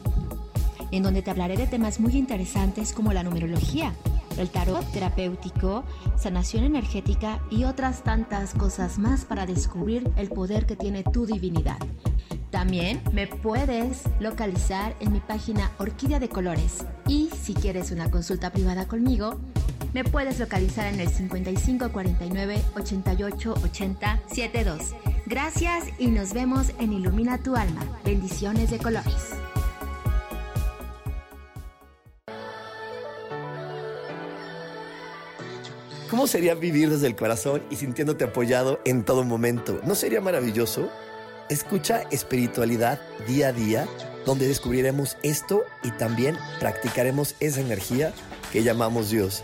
[0.91, 3.93] en donde te hablaré de temas muy interesantes como la numerología,
[4.37, 5.83] el tarot terapéutico,
[6.17, 11.77] sanación energética y otras tantas cosas más para descubrir el poder que tiene tu divinidad.
[12.51, 16.85] También me puedes localizar en mi página Orquídea de Colores.
[17.07, 19.37] Y si quieres una consulta privada conmigo,
[19.97, 24.93] me puedes localizar en el 5549 88 80 72.
[25.25, 27.83] Gracias y nos vemos en Ilumina tu alma.
[28.05, 29.15] Bendiciones de colores.
[36.11, 39.81] ¿Cómo sería vivir desde el corazón y sintiéndote apoyado en todo momento?
[39.83, 40.91] ¿No sería maravilloso?
[41.49, 43.87] Escucha espiritualidad día a día,
[44.27, 48.13] donde descubriremos esto y también practicaremos esa energía
[48.51, 49.43] que llamamos Dios.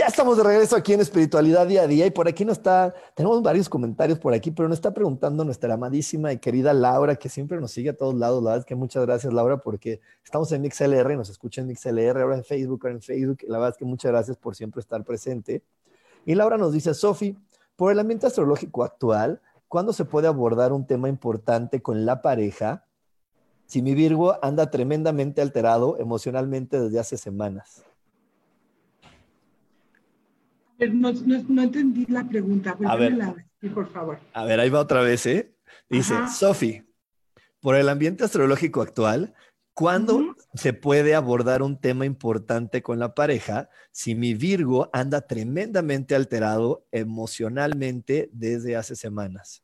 [0.00, 2.94] Ya estamos de regreso aquí en Espiritualidad Día a Día y por aquí nos está,
[3.14, 7.28] tenemos varios comentarios por aquí, pero nos está preguntando nuestra amadísima y querida Laura, que
[7.28, 8.42] siempre nos sigue a todos lados.
[8.42, 12.18] La verdad es que muchas gracias Laura porque estamos en MixLR, nos escucha en MixLR,
[12.18, 13.40] ahora en Facebook, ahora en Facebook.
[13.42, 15.62] La verdad es que muchas gracias por siempre estar presente.
[16.24, 17.36] Y Laura nos dice, Sofi,
[17.76, 22.86] por el ambiente astrológico actual, ¿cuándo se puede abordar un tema importante con la pareja
[23.66, 27.84] si mi Virgo anda tremendamente alterado emocionalmente desde hace semanas?
[30.88, 32.76] No, no, entendí la pregunta.
[32.86, 33.16] A ver,
[33.74, 34.18] por favor.
[34.32, 35.54] A ver, ahí va otra vez, ¿eh?
[35.88, 36.82] Dice, Sofi,
[37.60, 39.34] por el ambiente astrológico actual,
[39.74, 46.14] ¿cuándo se puede abordar un tema importante con la pareja si mi Virgo anda tremendamente
[46.14, 49.62] alterado emocionalmente desde hace semanas?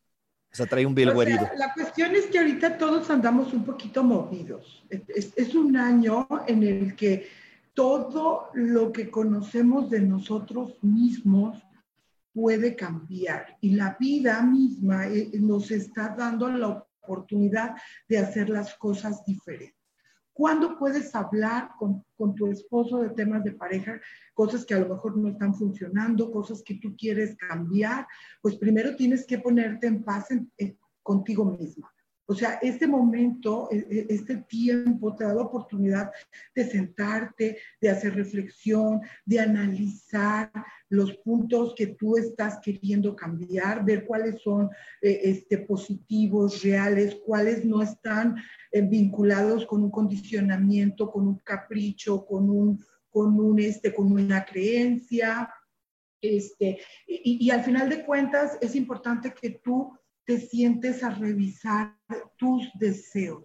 [0.52, 1.48] O sea, trae un Virgo herido.
[1.56, 4.84] La cuestión es que ahorita todos andamos un poquito movidos.
[4.90, 7.26] es un año en el que
[7.76, 11.62] todo lo que conocemos de nosotros mismos
[12.32, 17.76] puede cambiar y la vida misma eh, nos está dando la oportunidad
[18.08, 19.76] de hacer las cosas diferentes.
[20.32, 22.02] ¿Cuándo puedes hablar con,
[22.34, 24.00] tu esposo de temas de pareja,
[24.32, 28.06] cosas que a lo mejor no están funcionando, cosas que tú quieres cambiar?
[28.40, 30.28] Pues primero tienes que ponerte en paz
[31.02, 31.90] contigo misma.
[32.28, 36.10] O sea, este momento, e, e, este tiempo te da la oportunidad
[36.54, 40.50] de sentarte, de hacer reflexión, de analizar
[40.88, 44.68] los puntos que tú estás queriendo cambiar, ver cuáles son
[45.00, 48.36] eh, este, positivos, reales, cuáles no están
[48.72, 54.44] eh, vinculados con un condicionamiento, con un capricho, con, un, con, un, este, con una
[54.44, 55.48] creencia.
[56.20, 61.96] Este, y, y al final de cuentas es importante que tú te sientes a revisar
[62.36, 63.44] tus deseos,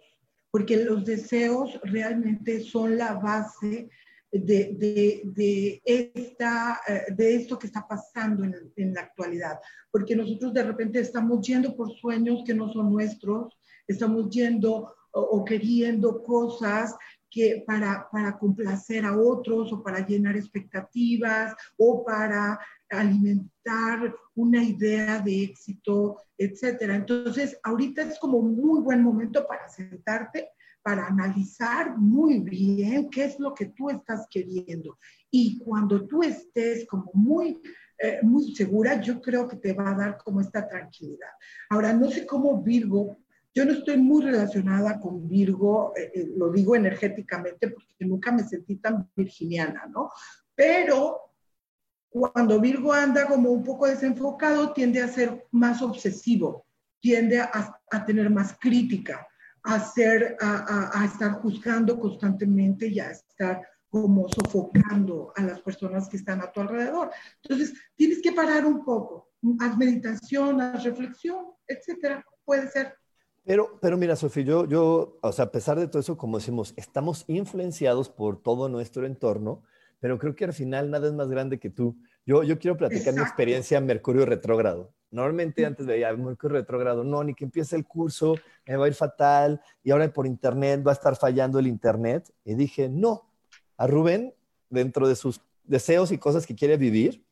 [0.49, 3.89] porque los deseos realmente son la base
[4.31, 9.59] de, esta, eh, de esto que está pasando en, la actualidad,
[9.91, 15.43] porque nosotros de repente estamos yendo por sueños que no son nuestros, estamos yendo o,
[15.43, 16.95] queriendo cosas
[17.29, 22.59] que para, para complacer a otros o para llenar expectativas o para
[22.99, 26.95] alimentar una idea de éxito, etcétera.
[26.95, 30.49] Entonces, ahorita es como muy buen momento para sentarte,
[30.81, 34.97] para analizar muy bien qué es lo que tú estás queriendo.
[35.29, 37.61] Y cuando tú estés como muy,
[37.97, 41.29] eh, muy segura, yo creo que te va a dar como esta tranquilidad.
[41.69, 43.17] Ahora, no sé cómo Virgo,
[43.53, 48.43] yo no estoy muy relacionada con Virgo, eh, eh, lo digo energéticamente porque nunca me
[48.43, 50.09] sentí tan virginiana, ¿no?
[50.55, 51.30] Pero
[52.11, 56.65] cuando Virgo anda como un poco desenfocado, tiende a ser más obsesivo,
[56.99, 59.25] tiende a, tener más crítica,
[59.63, 66.17] a, ser, a, estar juzgando constantemente y a estar como sofocando a las personas que
[66.17, 67.11] están a tu alrededor.
[67.43, 69.29] Entonces, tienes que parar un poco,
[69.61, 72.25] haz meditación, haz reflexión, etcétera.
[72.43, 72.93] puede ser.
[73.45, 76.73] Pero, pero mira, Sofía, yo, yo, o sea, a pesar de todo eso, como decimos,
[76.75, 79.63] estamos influenciados por todo nuestro entorno,
[80.01, 81.95] pero creo que al final nada es más grande que tú.
[82.25, 84.91] Yo, yo quiero platicar mi experiencia en Mercurio retrógrado.
[85.11, 88.35] Normalmente antes veía Mercurio retrógrado, no, ni que empiece el curso,
[88.65, 92.33] me va a ir fatal, y ahora por internet va a estar fallando el internet.
[92.43, 93.29] Y dije, no,
[93.77, 94.33] a Rubén,
[94.71, 97.23] dentro de sus deseos y cosas que quiere vivir,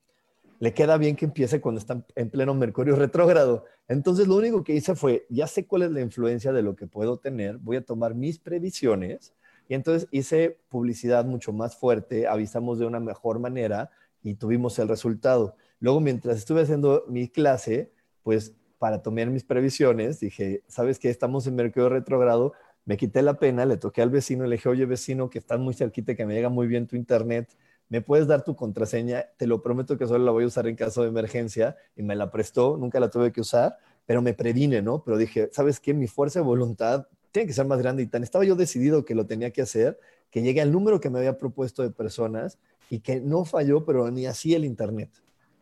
[0.60, 3.66] le queda bien que empiece cuando está en pleno Mercurio retrógrado.
[3.88, 6.86] Entonces lo único que hice fue, ya sé cuál es la influencia de lo que
[6.86, 9.34] puedo tener, voy a tomar mis previsiones
[9.70, 13.92] y entonces hice publicidad mucho más fuerte, avisamos de una mejor manera
[14.24, 15.56] y tuvimos el resultado.
[15.80, 17.94] Luego, mientras estuve haciendo mi clase,
[18.24, 21.10] pues para tomar mis previsiones, dije, ¿sabes qué?
[21.12, 22.54] Estamos en Mercurio retrógrado,
[22.84, 25.76] me quité la pena, le toqué al vecino, le dije, oye vecino, que estás muy
[25.76, 27.56] cerquita, que me llega muy bien tu internet,
[27.90, 29.28] ¿me puedes dar tu contraseña?
[29.38, 31.76] Te lo prometo que solo la voy a usar en caso de emergencia.
[31.96, 35.04] Y me la prestó, nunca la tuve que usar, pero me previne, ¿no?
[35.04, 35.94] Pero dije, ¿sabes qué?
[35.94, 39.16] Mi fuerza de voluntad tiene que ser más grande y tan estaba yo decidido que
[39.16, 40.00] lo tenía que hacer,
[40.32, 42.58] que llegué al número que me había propuesto de personas
[42.90, 45.10] y que no falló, pero ni así el Internet,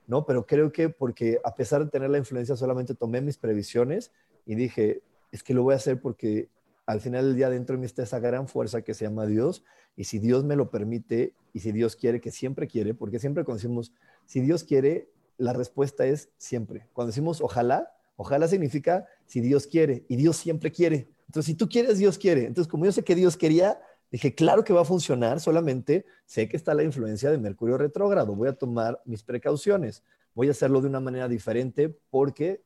[0.08, 0.26] ¿no?
[0.26, 4.12] Pero creo que porque a pesar de tener la influencia, solamente tomé mis previsiones
[4.46, 5.02] y dije,
[5.32, 6.48] es que lo voy a hacer porque
[6.86, 9.64] al final del día dentro de mí está esa gran fuerza que se llama Dios
[9.98, 13.44] y si Dios me lo permite y si Dios quiere, que siempre quiere, porque siempre
[13.44, 13.92] cuando decimos,
[14.26, 16.88] si Dios quiere, la respuesta es siempre.
[16.94, 21.08] Cuando decimos ojalá, ojalá significa si Dios quiere y Dios siempre quiere.
[21.28, 22.46] Entonces, si tú quieres, Dios quiere.
[22.46, 23.80] Entonces, como yo sé que Dios quería,
[24.12, 28.36] dije, claro que va a funcionar, solamente sé que está la influencia de Mercurio retrógrado.
[28.36, 30.04] Voy a tomar mis precauciones.
[30.34, 32.62] Voy a hacerlo de una manera diferente porque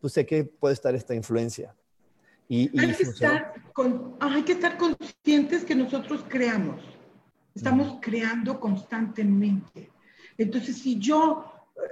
[0.00, 1.74] pues, sé que puede estar esta influencia
[2.50, 3.54] hay, que estar
[4.20, 6.82] hay que estar conscientes que nosotros creamos.
[7.54, 9.90] Estamos creando constantemente.
[10.36, 11.44] Entonces, si yo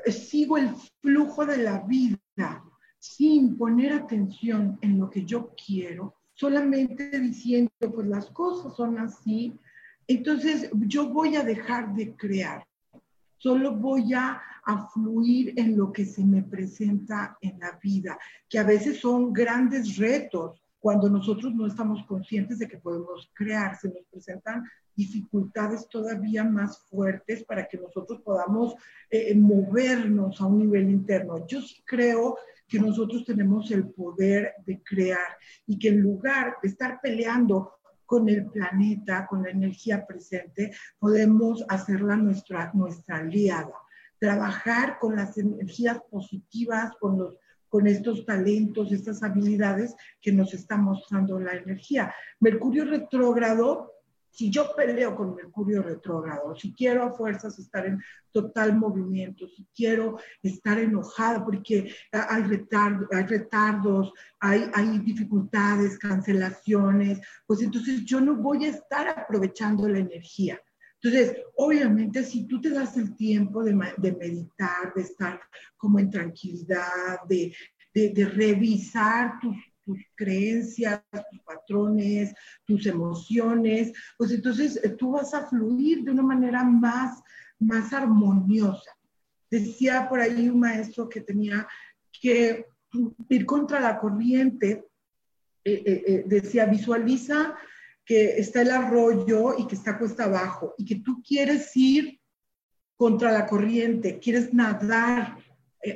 [0.05, 2.65] eh, sigo el flujo de la vida
[2.99, 9.59] sin poner atención en lo que yo quiero, solamente diciendo, pues las cosas son así,
[10.07, 12.65] entonces yo voy a dejar de crear.
[13.37, 18.19] Solo voy a a fluir en lo que se me presenta en la vida,
[18.51, 23.79] que a veces son grandes retos cuando nosotros no estamos conscientes de que podemos crear,
[23.79, 24.63] se nos presentan
[24.95, 28.75] dificultades todavía más fuertes para que nosotros podamos
[29.09, 31.47] eh, movernos a un nivel interno.
[31.47, 32.37] Yo sí creo
[32.69, 37.73] que nosotros tenemos el poder de crear y que en lugar de estar peleando
[38.05, 43.75] con el planeta, con la energía presente, podemos hacerla nuestra, nuestra aliada
[44.19, 47.37] trabajar con las energías positivas, con, los,
[47.69, 52.13] con estos talentos, estas habilidades que nos está mostrando la energía.
[52.41, 53.93] Mercurio retrógrado,
[54.31, 58.01] si yo peleo con Mercurio retrógrado, si quiero a fuerzas estar en
[58.33, 62.43] total movimiento, si quiero estar enojada porque hay,
[63.13, 69.99] hay retardos, hay, hay dificultades, cancelaciones, pues entonces yo no voy a estar aprovechando la
[69.99, 70.61] energía.
[71.01, 75.41] Entonces, obviamente, si tú te das el tiempo de, meditar, de estar
[75.77, 77.55] como en tranquilidad, de,
[78.35, 79.57] revisar tus,
[80.15, 82.35] creencias, tus patrones,
[82.65, 87.21] tus emociones, pues entonces eh, tú vas a fluir de una manera más,
[87.59, 88.91] más armoniosa.
[89.51, 91.67] Decía por ahí un maestro que tenía
[92.21, 92.67] que
[93.29, 94.85] ir contra la corriente,
[95.65, 97.57] eh, eh, decía, visualiza
[98.05, 102.21] que está el arroyo y que está cuesta abajo y que tú quieres ir
[102.97, 105.39] contra la corriente, quieres nadar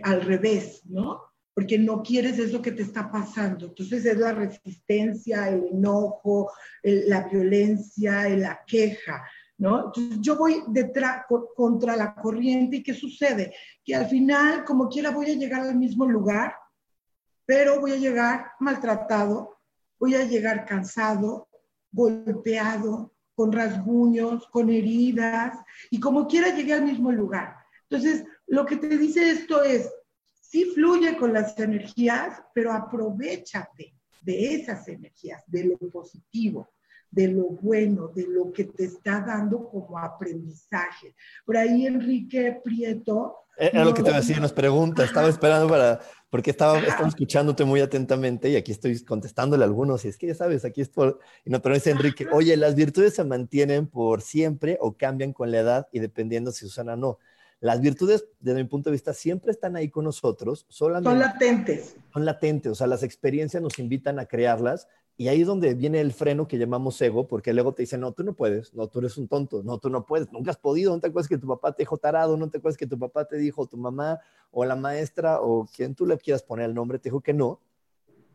[0.03, 1.32] al revés, ¿no?
[1.55, 3.67] Porque no quieres eso que te está pasando.
[3.67, 6.51] Entonces es la resistencia, el enojo,
[6.83, 9.23] la violencia, la queja,
[9.59, 9.87] ¿no?
[9.87, 11.25] Entonces yo voy detrás,
[11.55, 13.55] contra la corriente y ¿qué sucede?
[13.85, 16.55] Que al final, como quiera, voy a llegar al mismo lugar,
[17.45, 19.59] pero voy a llegar maltratado,
[19.99, 21.49] voy a llegar cansado,
[21.91, 25.59] golpeado, con rasguños, con heridas,
[25.91, 27.57] y como quiera llegué al mismo lugar.
[27.89, 29.91] Entonces, lo que te dice esto es,
[30.53, 36.69] sí fluye con las energías, pero aprovechate de esas energías, de lo positivo,
[37.11, 41.15] de lo bueno, de lo que te está dando como aprendizaje.
[41.47, 46.01] Por ahí Enrique Prieto era lo que te decía, nos pregunta, estaba esperando para,
[46.31, 50.27] porque estaba, estaba escuchándote muy atentamente y aquí estoy contestándole a algunos, y es que
[50.27, 53.87] ya sabes, aquí es por, y no, pero dice Enrique, oye, ¿las virtudes se mantienen
[53.87, 57.19] por siempre o cambian con la edad y dependiendo si usan o no?
[57.63, 61.11] Las virtudes, desde mi punto de vista, siempre están ahí con nosotros, solamente...
[61.11, 61.97] Son latentes.
[62.13, 66.01] Son latentes, o sea, las experiencias nos invitan a crearlas y ahí es donde viene
[66.01, 68.89] el freno que llamamos ego, porque el ego te dice, no, tú no puedes, no,
[68.89, 71.39] tú eres un tonto, no, tú no puedes, nunca has podido, no te acuerdas que
[71.39, 74.19] tu papá te dijo tarado, no te acuerdas que tu papá te dijo, tu mamá
[74.51, 77.61] o la maestra o quien tú le quieras poner el nombre, te dijo que no.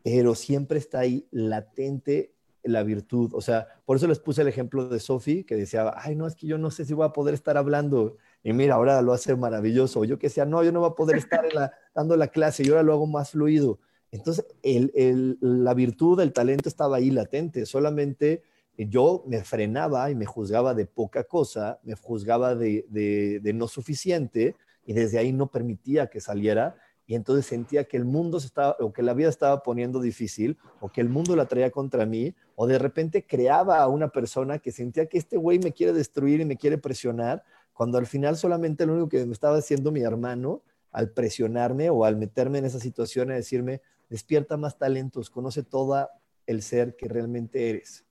[0.02, 3.32] pero siempre está ahí latente la virtud.
[3.34, 6.34] O sea, por eso les puse el ejemplo de Sophie, que decía, ay, no, es
[6.34, 8.16] que yo no sé si voy a poder estar hablando.
[8.42, 10.04] Y mira, ahora lo hace maravilloso.
[10.04, 11.44] Yo que decía, no, yo no voy a poder estar
[11.94, 13.78] dando la clase y ahora lo hago más fluido.
[14.10, 17.66] Entonces, la virtud, el talento estaba ahí latente.
[17.66, 18.42] Solamente
[18.76, 24.56] yo me frenaba y me juzgaba de poca cosa, me juzgaba de, de no suficiente
[24.86, 26.76] y desde ahí no permitía que saliera
[27.08, 30.58] y entonces sentía que el mundo se estaba, o que la vida estaba poniendo difícil,
[30.78, 34.58] o que el mundo la traía contra mí, o de repente creaba a una persona
[34.58, 37.42] que sentía que este güey me quiere destruir y me quiere presionar,
[37.78, 42.04] cuando al final solamente lo único que me estaba haciendo mi hermano al presionarme o
[42.04, 46.08] al meterme en esa situación, a decirme, despierta más talentos, conoce todo
[46.46, 48.04] el ser que realmente eres.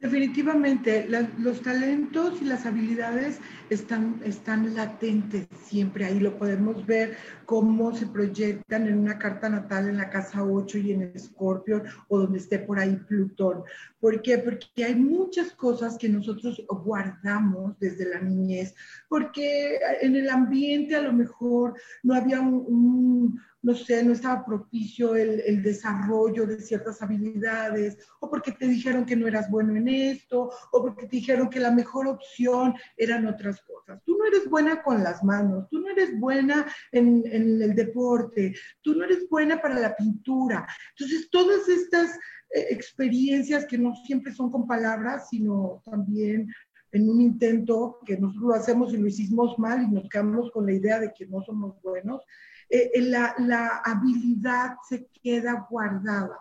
[0.00, 3.38] Definitivamente, los talentos y las habilidades
[3.68, 6.18] están, están latentes siempre ahí.
[6.18, 10.92] Lo podemos ver cómo se proyectan en una carta natal en la casa 8 y
[10.92, 13.62] en Escorpio o donde esté por ahí Plutón.
[14.00, 14.38] ¿Por qué?
[14.38, 18.74] Porque hay muchas cosas que nosotros guardamos desde la niñez,
[19.06, 25.14] porque en el ambiente a lo mejor no había un no sé, no estaba propicio
[25.14, 30.50] el, desarrollo de ciertas habilidades, o porque te dijeron que no eras bueno en esto,
[30.72, 34.02] o porque te dijeron que la mejor opción eran otras cosas.
[34.04, 38.54] Tú no eres buena con las manos, tú no eres buena en, en el deporte,
[38.80, 40.66] tú no eres buena para la pintura.
[40.96, 42.10] Entonces, todas estas
[42.54, 46.48] eh, experiencias que no siempre son con palabras, sino también
[46.92, 50.66] en un intento que nosotros lo hacemos y lo hicimos mal y nos quedamos con
[50.66, 52.22] la idea de que no somos buenos,
[52.70, 56.38] eh, eh, la, habilidad se queda guardada.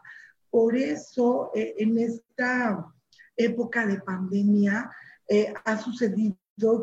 [0.52, 2.86] Por eso, eh, en esta
[3.36, 4.90] época de pandemia,
[5.64, 6.38] ha sucedido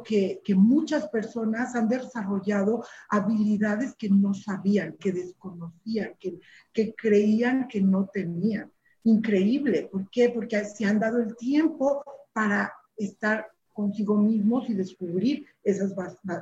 [0.05, 6.39] que, muchas personas han desarrollado habilidades que no sabían, que desconocían, que,
[6.73, 8.73] que creían que no tenían.
[9.03, 9.89] Increíble.
[9.91, 10.31] ¿Por qué?
[10.31, 13.47] Porque se han dado el tiempo para estar
[13.77, 15.95] consigo mismos y descubrir esas,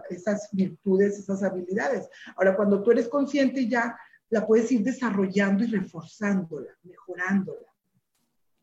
[0.09, 2.09] esas virtudes, esas habilidades.
[2.37, 3.97] Ahora, cuando tú eres consciente ya
[4.31, 7.67] la puedes ir desarrollando y reforzándola, mejorándola.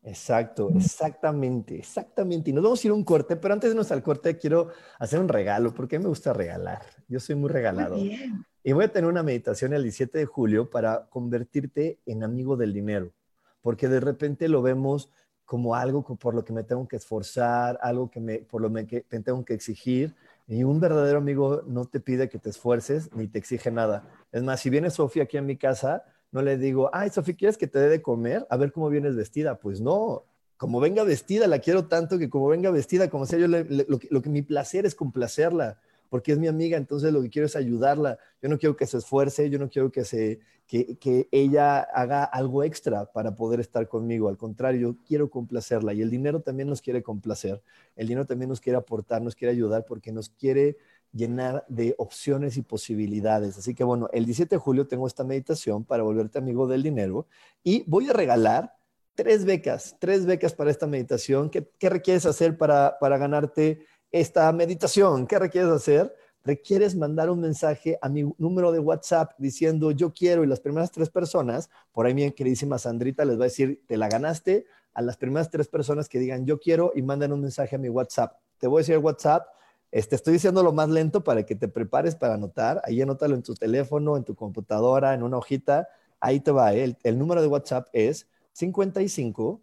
[0.04, 2.50] Exacto, exactamente, exactamente.
[2.50, 4.70] Y nos vamos a ir a un corte, pero antes de irnos al corte quiero
[4.98, 6.82] hacer un regalo, porque a mí me gusta regalar.
[7.06, 7.96] Yo soy muy regalado.
[7.96, 12.72] Y voy a tener una meditación el 17 de julio para convertirte en amigo del
[12.72, 13.12] dinero,
[13.60, 15.10] porque de repente lo vemos
[15.52, 19.04] como algo por lo que me tengo que esforzar, algo que me, por lo que
[19.10, 20.14] me tengo que exigir.
[20.48, 24.02] Y un verdadero amigo no te pide que te esfuerces ni te exige nada.
[24.32, 27.58] Es más, si viene Sofía aquí a mi casa, no le digo, ay, Sofía, ¿quieres
[27.58, 28.46] que te dé de comer?
[28.48, 29.58] A ver cómo vienes vestida.
[29.58, 30.24] Pues no,
[30.56, 34.08] como venga vestida, la quiero tanto que como venga vestida, como sea yo, lo, que,
[34.10, 35.76] lo que mi placer es complacerla
[36.12, 38.18] porque es mi amiga, entonces lo que quiero es ayudarla.
[38.42, 42.22] Yo no quiero que se esfuerce, yo no quiero que, se, que, que ella haga
[42.22, 44.28] algo extra para poder estar conmigo.
[44.28, 47.62] Al contrario, yo quiero complacerla y el dinero también nos quiere complacer.
[47.96, 50.76] El dinero también nos quiere aportar, nos quiere ayudar porque nos quiere
[51.14, 53.56] llenar de opciones y posibilidades.
[53.56, 57.26] Así que bueno, el 17 de julio tengo esta meditación para volverte amigo del dinero
[57.64, 58.74] y voy a regalar
[59.14, 61.48] tres becas, tres becas para esta meditación.
[61.48, 65.26] ¿Qué, qué requieres hacer para, para ganarte esta meditación.
[65.26, 66.14] ¿Qué requieres hacer?
[66.44, 70.90] Requieres mandar un mensaje a mi número de WhatsApp diciendo yo quiero y las primeras
[70.90, 75.02] tres personas, por ahí mi queridísima Sandrita les va a decir, te la ganaste a
[75.02, 78.36] las primeras tres personas que digan yo quiero y mandan un mensaje a mi WhatsApp.
[78.58, 79.46] Te voy a decir WhatsApp,
[79.90, 82.82] este, estoy diciendo lo más lento para que te prepares para anotar.
[82.84, 85.88] Ahí anótalo en tu teléfono, en tu computadora, en una hojita.
[86.20, 86.74] Ahí te va.
[86.74, 86.84] ¿eh?
[86.84, 89.60] El, el número de WhatsApp es 55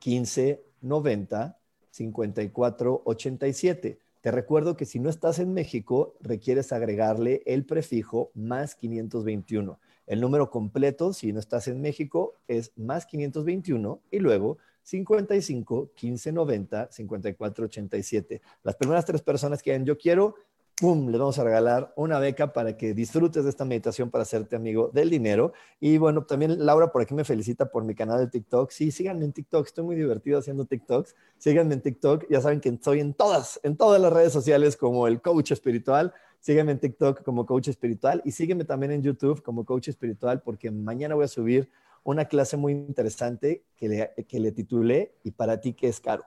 [0.00, 1.61] 15 90
[1.92, 3.98] 5487.
[4.20, 9.80] Te recuerdo que si no estás en México, requieres agregarle el prefijo más 521.
[10.06, 16.32] El número completo, si no estás en México, es más 521 y luego 55 15
[16.32, 18.42] 90 54 87.
[18.62, 20.34] Las primeras tres personas que digan yo quiero,
[20.82, 24.56] ¡pum!, le vamos a regalar una beca para que disfrutes de esta meditación para hacerte
[24.56, 25.52] amigo del dinero.
[25.78, 28.72] Y bueno, también Laura por aquí me felicita por mi canal de TikTok.
[28.72, 31.14] Sí, síganme en TikTok, estoy muy divertido haciendo TikToks.
[31.38, 35.06] Síganme en TikTok, ya saben que estoy en todas, en todas las redes sociales como
[35.06, 36.12] el coach espiritual.
[36.40, 40.72] Sígueme en TikTok como coach espiritual y sígueme también en YouTube como coach espiritual porque
[40.72, 41.70] mañana voy a subir
[42.02, 46.24] una clase muy interesante que le, que le titulé ¿Y para ti qué es caro?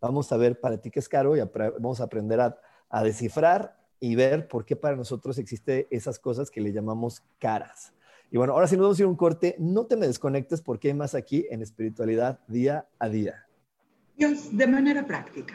[0.00, 1.40] Vamos a ver para ti qué es caro y
[1.78, 2.58] vamos a aprender a,
[2.90, 7.92] a descifrar y ver por qué para nosotros existe esas cosas que le llamamos caras.
[8.32, 9.54] Y bueno, ahora sí nos vamos a ir un corte.
[9.60, 13.46] No te me desconectes porque hay más aquí en espiritualidad día a día.
[14.16, 15.54] Dios, de manera práctica.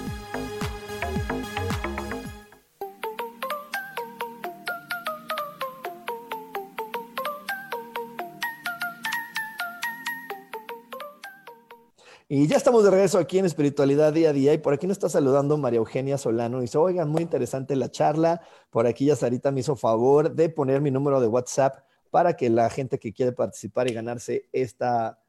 [12.33, 14.95] Y ya estamos de regreso aquí en Espiritualidad Día a Día y por aquí nos
[14.95, 16.59] está saludando María Eugenia Solano.
[16.59, 18.39] Y dice, oigan, muy interesante la charla.
[18.69, 22.49] Por aquí ya Sarita me hizo favor de poner mi número de WhatsApp para que
[22.49, 25.19] la gente que quiere participar y ganarse esta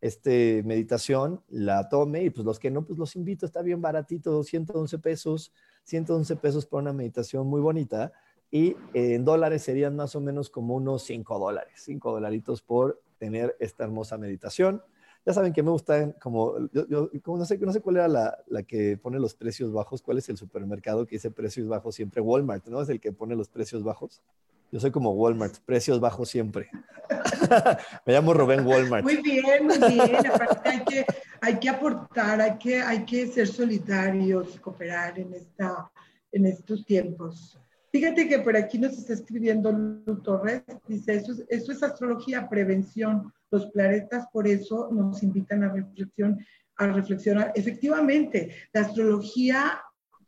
[0.00, 4.44] este meditación la tome y pues los que no, pues los invito, está bien baratito,
[4.44, 5.52] 111 pesos,
[5.82, 8.12] 111 pesos por una meditación muy bonita
[8.52, 13.56] y en dólares serían más o menos como unos 5 dólares, 5 dolaritos por tener
[13.58, 14.80] esta hermosa meditación.
[15.24, 18.38] Ya saben que me gustan como, yo, como no, sé, no sé cuál era la,
[18.48, 22.20] la, que pone los precios bajos, cuál es el supermercado que dice precios bajos siempre,
[22.20, 22.82] Walmart, ¿no?
[22.82, 24.20] Es el que pone los precios bajos.
[24.72, 26.70] Yo soy como Walmart, precios bajos siempre.
[28.06, 29.04] me llamo Rubén Walmart.
[29.04, 30.26] Muy bien, muy bien.
[30.26, 31.06] Aparte hay que,
[31.42, 35.90] hay que aportar, hay que, hay que ser solidarios, cooperar en, esta,
[36.32, 37.58] en estos tiempos.
[37.92, 42.48] Fíjate que por aquí nos está escribiendo Lu Torres, dice, eso es, eso es astrología,
[42.48, 46.44] prevención los planetas por eso nos invitan a reflexión,
[46.76, 47.52] a reflexionar.
[47.54, 49.80] Efectivamente, la astrología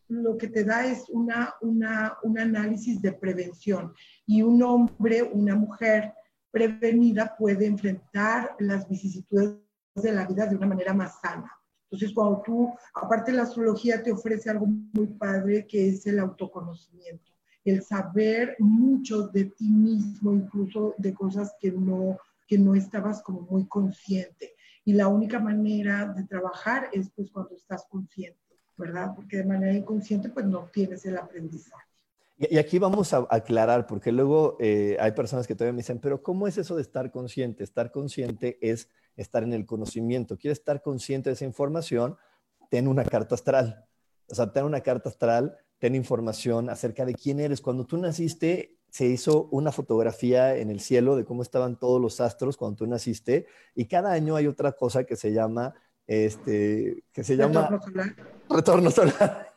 [0.09, 3.95] lo que te da es una, una, un análisis de prevención
[4.27, 6.13] y un hombre, una mujer
[6.51, 9.57] prevenida puede enfrentar las vicisitudes
[9.95, 11.51] de la vida de una manera más sana.
[11.85, 17.33] Entonces, cuando tú, aparte la astrología te ofrece algo muy padre que es el autoconocimiento,
[17.65, 23.43] el saber mucho de ti mismo, incluso de cosas que no que no estabas como
[23.43, 24.55] muy consciente.
[24.85, 28.39] Y la única manera de trabajar es pues cuando estás consciente,
[28.77, 29.13] ¿verdad?
[29.15, 31.85] Porque de manera inconsciente pues no tienes el aprendizaje.
[32.37, 36.21] Y aquí vamos a aclarar, porque luego eh, hay personas que todavía me dicen, pero
[36.23, 37.63] ¿cómo es eso de estar consciente?
[37.63, 40.37] Estar consciente es estar en el conocimiento.
[40.37, 42.17] ¿Quieres estar consciente de esa información?
[42.71, 43.87] Ten una carta astral.
[44.29, 47.61] O sea, ten una carta astral, ten información acerca de quién eres.
[47.61, 52.21] Cuando tú naciste, se hizo una fotografía en el cielo de cómo estaban todos los
[52.21, 55.75] astros cuando tú naciste y cada año hay otra cosa que se llama
[56.07, 58.17] este que se llama retorno solar.
[58.49, 59.53] retorno solar,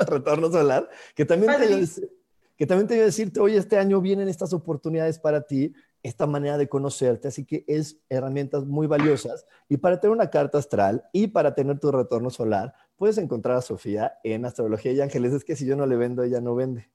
[0.08, 2.08] retorno solar que también te,
[2.56, 6.26] que también te voy a decirte oye este año vienen estas oportunidades para ti esta
[6.26, 9.44] manera de conocerte así que es herramientas muy valiosas.
[9.68, 13.60] Y para tener una carta astral y para tener tu retorno solar puedes encontrar a
[13.60, 15.34] Sofía en astrología y ángeles.
[15.34, 16.88] Es que si yo no le vendo ella no vende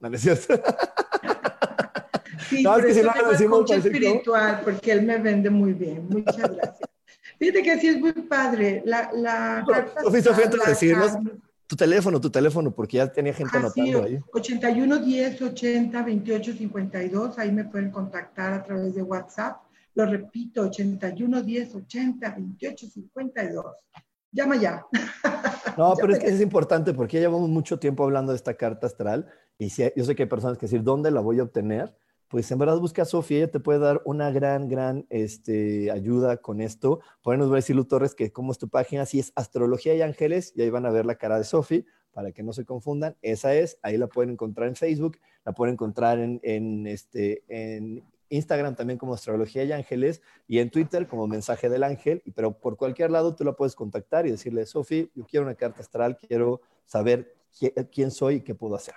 [0.00, 0.54] ¿No es cierto?
[2.48, 6.08] Sí, no, es que si no le decimos espiritual, porque él me vende muy bien.
[6.08, 6.90] Muchas gracias.
[7.38, 8.82] Fíjate que sí es muy padre.
[8.84, 9.64] La, la
[10.66, 11.12] decirnos
[11.68, 14.18] tu teléfono, tu teléfono, porque ya tenía gente ah, anotando ahí.
[14.32, 17.38] 81 10 80 28 52.
[17.38, 19.60] Ahí me pueden contactar a través de WhatsApp.
[19.94, 23.66] Lo repito, 81 10 80 28 52
[24.32, 24.86] llama ya.
[25.76, 28.86] No, pero es que es importante porque ya llevamos mucho tiempo hablando de esta carta
[28.86, 29.26] astral
[29.60, 31.94] y si, yo sé que hay personas que decir, ¿dónde la voy a obtener?
[32.28, 36.38] Pues en verdad busca a Sofía, ella te puede dar una gran, gran este, ayuda
[36.38, 37.00] con esto.
[37.22, 39.32] Por ahí nos va a decir Lu Torres que cómo es tu página, si es
[39.34, 42.54] Astrología y Ángeles, y ahí van a ver la cara de Sofía, para que no
[42.54, 43.18] se confundan.
[43.20, 48.02] Esa es, ahí la pueden encontrar en Facebook, la pueden encontrar en, en, este, en
[48.30, 52.78] Instagram también como Astrología y Ángeles y en Twitter como Mensaje del Ángel, pero por
[52.78, 56.62] cualquier lado tú la puedes contactar y decirle, Sofi, yo quiero una carta astral, quiero
[56.86, 57.36] saber
[57.92, 58.94] quién soy y qué puedo hacer.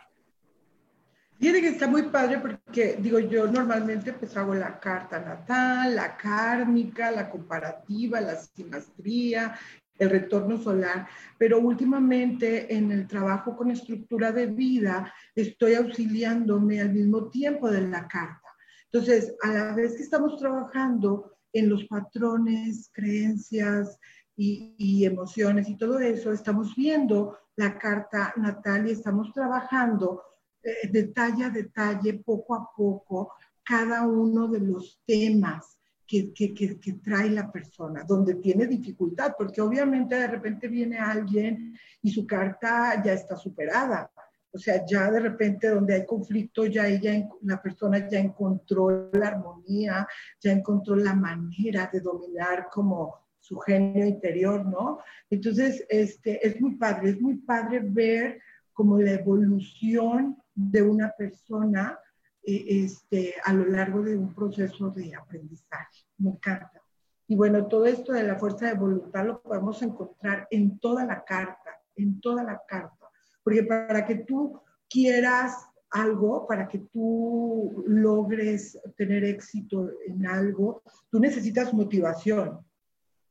[1.43, 6.15] Tiene que está muy padre porque, digo, yo normalmente pues hago la carta natal, la
[6.15, 9.53] kármica, la comparativa, la simetría,
[9.99, 11.05] el retorno solar,
[11.37, 17.89] pero últimamente en el trabajo con estructura de vida estoy auxiliándome al mismo tiempo de
[17.89, 18.47] la carta.
[18.85, 23.99] Entonces, a la vez que estamos trabajando en los patrones, creencias
[24.37, 30.23] y, y emociones y todo eso, estamos viendo la carta natal y estamos trabajando
[30.63, 33.33] eh, detalle a detalle, poco a poco,
[33.63, 39.33] cada uno de los temas que, que, que, que, trae la persona, donde tiene dificultad,
[39.37, 44.11] porque obviamente de repente viene alguien y su carta ya está superada.
[44.51, 49.29] O sea, ya de repente donde hay conflicto, ya ella, la persona ya encontró la
[49.29, 50.07] armonía,
[50.39, 54.99] ya encontró la manera de dominar como su genio interior, ¿no?
[55.29, 58.41] Entonces, este, es muy padre, es muy padre ver
[58.73, 61.99] como la evolución de una persona
[62.43, 66.05] eh, este, a lo largo de un proceso de aprendizaje.
[66.17, 66.81] Me encanta.
[67.27, 71.23] Y bueno, todo esto de la fuerza de voluntad lo podemos encontrar en toda la
[71.23, 73.09] carta, en toda la carta.
[73.43, 75.55] Porque para que tú quieras
[75.89, 82.59] algo, para que tú logres tener éxito en algo, tú necesitas motivación,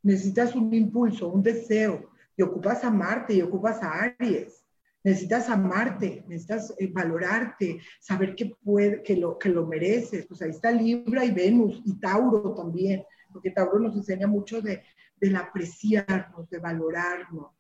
[0.03, 4.62] necesitas un impulso, un deseo, y ocupas a Marte y ocupas a Aries
[5.05, 10.27] necesitas amarte, necesitas eh, valorarte, saber que, puede, que, lo, que lo mereces.
[10.27, 14.83] Pues ahí está Libra y Venus y Tauro también, porque Tauro nos enseña mucho de,
[15.21, 17.53] del apreciarnos, de valorarnos.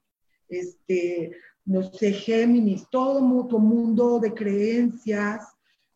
[0.48, 1.32] Este,
[1.64, 5.46] no sé, Géminis, todo mundo, mundo de creencias,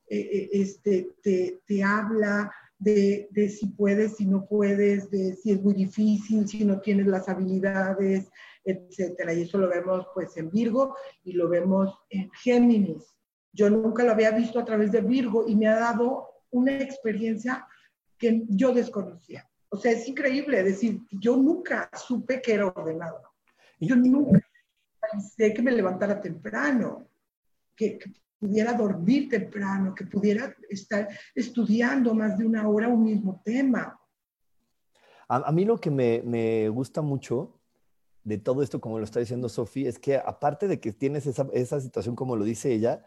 [0.09, 5.53] eh, eh, este, te, te habla de, de, si puedes, si no puedes, de si
[5.53, 8.29] es muy difícil, si no tienes las habilidades,
[8.67, 9.33] etcétera.
[9.33, 13.17] Y eso lo vemos pues en Virgo y lo vemos en Géminis.
[13.53, 17.67] Yo nunca lo había visto a través de Virgo y me ha dado una experiencia
[18.19, 19.49] que yo desconocía.
[19.69, 23.23] O sea, es increíble decir, yo nunca supe que era ordenado.
[23.79, 24.41] Yo nunca
[25.13, 27.09] pensé que me levantara temprano,
[27.75, 27.99] que,
[28.39, 33.99] pudiera dormir temprano, que pudiera estar estudiando más de una hora un mismo tema.
[35.29, 37.56] A, mí lo que me, me gusta mucho
[38.27, 41.47] de todo esto, como lo está diciendo Sofía, es que aparte de que tienes esa,
[41.53, 43.07] esa situación como lo dice ella,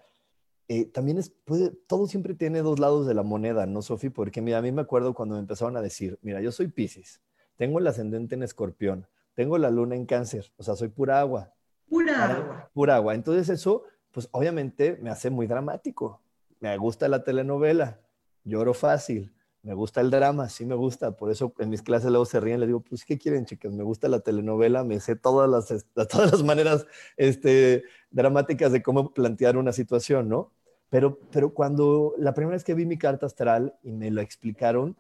[0.70, 4.12] eh, también es, puede, todo siempre tiene dos lados de la moneda, ¿no, Sofía?
[4.12, 7.20] Porque mira, a mí me acuerdo cuando me empezaron a decir, mira, yo soy Pisces,
[7.58, 11.54] tengo el ascendente en escorpión, tengo la luna en cáncer, o sea, soy pura agua.
[11.90, 12.70] Pura agua.
[12.74, 13.14] Pura agua.
[13.14, 16.22] Entonces eso, pues obviamente me hace muy dramático.
[16.62, 18.00] Me gusta la telenovela,
[18.46, 22.26] lloro fácil, me gusta el drama, sí me gusta, por eso en mis clases luego
[22.26, 23.74] se ríen, les digo, pues, ¿qué quieren, chicas?
[23.74, 26.88] Me gusta la telenovela, me sé todas las, todas las maneras
[27.18, 30.52] este, dramáticas de cómo plantear una situación, ¿no?
[30.90, 34.96] Pero, pero cuando la primera vez que vi mi carta astral y me lo explicaron,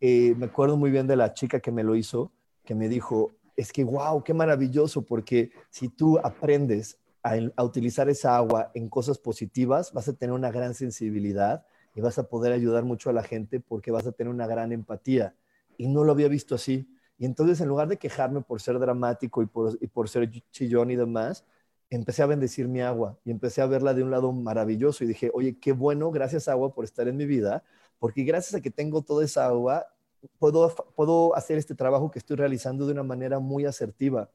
[0.00, 2.32] eh, me acuerdo muy bien de la chica que me lo hizo,
[2.64, 8.36] que me dijo, es que, wow, qué maravilloso, porque si tú aprendes a utilizar esa
[8.36, 11.64] agua en cosas positivas, vas a tener una gran sensibilidad
[11.94, 14.72] y vas a poder ayudar mucho a la gente porque vas a tener una gran
[14.72, 15.34] empatía.
[15.76, 16.88] Y no lo había visto así.
[17.18, 20.90] Y entonces, en lugar de quejarme por ser dramático y por, y por ser chillón
[20.90, 21.44] y demás,
[21.90, 25.30] empecé a bendecir mi agua y empecé a verla de un lado maravilloso y dije,
[25.32, 27.62] oye, qué bueno, gracias agua por estar en mi vida,
[27.98, 29.86] porque gracias a que tengo toda esa agua,
[30.38, 34.28] puedo, puedo hacer este trabajo que estoy realizando de una manera muy asertiva.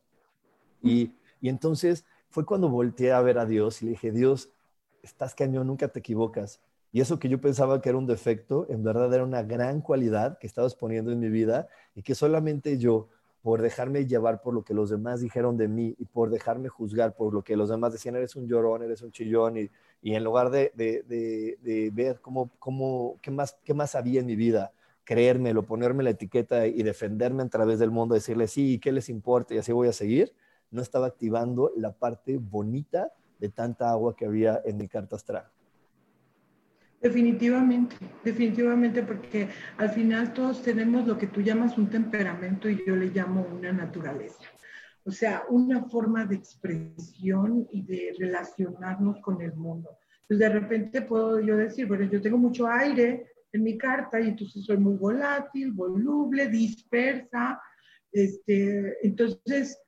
[0.82, 4.50] Y, y entonces fue cuando volteé a ver a Dios y le dije, Dios,
[5.04, 6.62] estás cañón, nunca te equivocas.
[6.92, 10.40] Y eso que yo pensaba que era un defecto, en verdad era una gran cualidad
[10.40, 13.10] que estabas poniendo en mi vida y que solamente yo,
[13.42, 17.16] por dejarme llevar por lo que los demás dijeron de mí y por dejarme juzgar
[17.16, 19.70] por lo que los demás decían, eres un llorón, eres un chillón, y,
[20.02, 21.04] y en lugar de, de,
[21.62, 24.74] de, ver cómo, cómo, qué, más, qué más había en mi vida,
[25.04, 29.54] creérmelo, ponerme la etiqueta y defenderme a través del mundo, decirle sí, ¿qué les importa?
[29.54, 30.34] Y así voy a seguir,
[30.72, 35.46] no estaba activando la parte bonita de tanta agua que había en mi carta astral.
[37.02, 37.96] Definitivamente,
[38.26, 39.48] definitivamente, porque
[39.78, 43.72] al final todos tenemos lo que tú llamas un temperamento y yo le llamo una
[43.72, 44.44] naturaleza.
[45.06, 49.98] O sea, una forma de expresión y de relacionarnos con el mundo.
[50.28, 54.28] Pues de repente puedo yo decir, bueno, yo tengo mucho aire en mi carta y
[54.28, 57.62] entonces soy muy volátil, voluble, dispersa.
[58.12, 59.80] Este, entonces,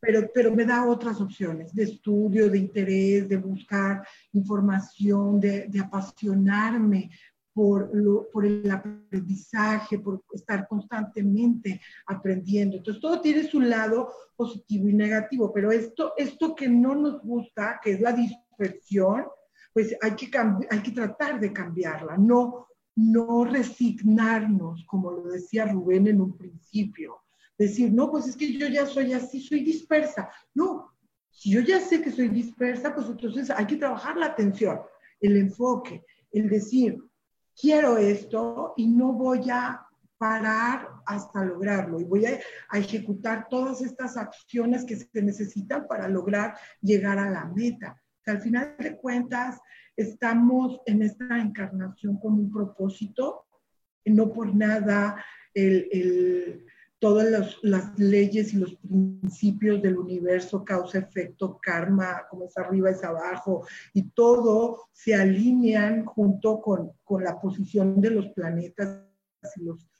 [0.00, 5.80] pero, pero me da otras opciones de estudio, de interés, de buscar información, de, de
[5.80, 7.10] apasionarme
[7.56, 12.76] por, lo, por el aprendizaje, por estar constantemente aprendiendo.
[12.76, 17.80] Entonces, todo tiene su lado positivo y negativo, pero esto, esto que no nos gusta,
[17.82, 19.24] que es la dispersión,
[19.72, 20.30] pues hay que,
[20.70, 27.22] hay que tratar de cambiarla, no, no resignarnos, como lo decía Rubén en un principio.
[27.58, 30.28] Decir, no, pues es que yo ya soy así, soy dispersa.
[30.54, 30.96] No,
[31.30, 34.80] si yo ya sé que soy dispersa, pues entonces hay que trabajar la atención,
[35.20, 36.98] el enfoque, el decir,
[37.58, 39.86] quiero esto y no voy a
[40.16, 42.40] parar hasta lograrlo y voy a,
[42.72, 48.02] ejecutar todas estas acciones que se necesitan para lograr llegar a la meta.
[48.24, 49.60] al final de cuentas,
[49.94, 53.46] estamos en esta encarnación con un propósito,
[54.06, 55.22] no por nada
[55.54, 56.64] el
[56.98, 63.04] todas las leyes y los principios del universo, causa, efecto, karma, como es arriba es
[63.04, 69.04] abajo, y todo se alinean junto con, con la posición de los planetas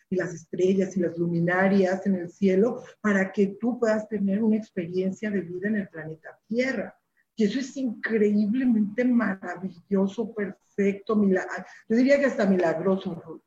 [0.09, 4.57] y las estrellas y las luminarias en el cielo para que tú puedas tener una
[4.57, 6.97] experiencia de vida en el planeta Tierra.
[7.35, 11.21] Y eso es increíblemente maravilloso, perfecto,
[11.89, 13.43] yo diría que hasta milagroso.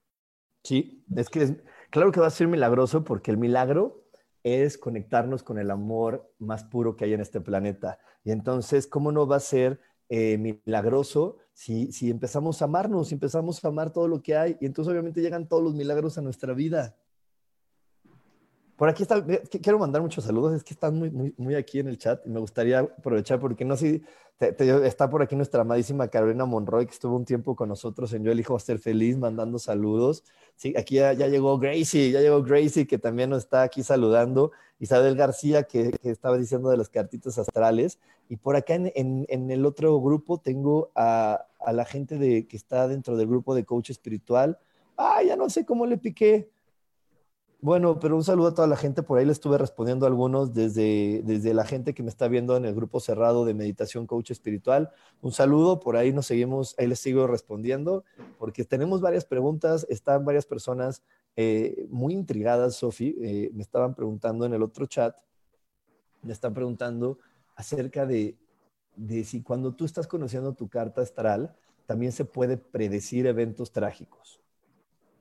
[0.64, 1.54] Sí, es que es,
[1.90, 4.04] Claro que va a ser milagroso porque el milagro
[4.44, 8.00] es conectarnos con el amor más puro que hay en este planeta.
[8.24, 13.16] Y entonces, ¿cómo no va a ser eh, milagroso si, si empezamos a amarnos, si
[13.16, 14.58] empezamos a amar todo lo que hay?
[14.62, 16.96] Y entonces obviamente llegan todos los milagros a nuestra vida.
[18.80, 19.22] Por aquí está,
[19.62, 22.40] quiero mandar muchos saludos, es que están muy, muy, aquí en el chat y me
[22.40, 24.04] gustaría aprovechar porque no sé,
[24.40, 28.32] está por aquí nuestra amadísima Carolina Monroy que estuvo un tiempo con nosotros en Yo
[28.32, 30.24] elijo ser feliz mandando saludos.
[30.56, 34.54] Sí, aquí ya, llegó Gracie, ya llegó Gracie que también nos está aquí saludando.
[34.80, 38.00] Isabel García que, estaba diciendo de las cartitas astrales.
[38.30, 42.56] Y por acá en, en, el otro grupo tengo a, a la gente de, que
[42.56, 44.58] está dentro del grupo de coach espiritual.
[44.96, 46.50] Ah, ya no sé cómo le piqué
[47.62, 49.04] bueno, pero un saludo a toda la gente.
[49.04, 52.56] Por ahí le estuve respondiendo a algunos desde, desde la gente que me está viendo
[52.56, 54.92] en el grupo cerrado de Meditación Coach Espiritual.
[55.22, 58.06] Un saludo, por ahí nos seguimos, ahí les sigo respondiendo,
[58.38, 61.04] porque tenemos varias preguntas, están varias personas
[61.36, 63.18] eh, muy intrigadas, Sofi.
[63.22, 65.16] Eh, me estaban preguntando en el otro chat,
[66.22, 67.20] me están preguntando
[67.56, 68.38] acerca de,
[68.96, 71.54] de si cuando tú estás conociendo tu carta astral,
[71.86, 74.40] también se puede predecir eventos trágicos.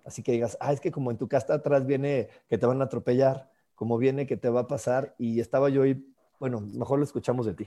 [0.09, 2.81] Así que digas, ah, es que como en tu casa atrás viene que te van
[2.81, 6.03] a atropellar, como viene que te va a pasar, y estaba yo ahí,
[6.41, 7.67] bueno, mejor lo escuchamos de ti.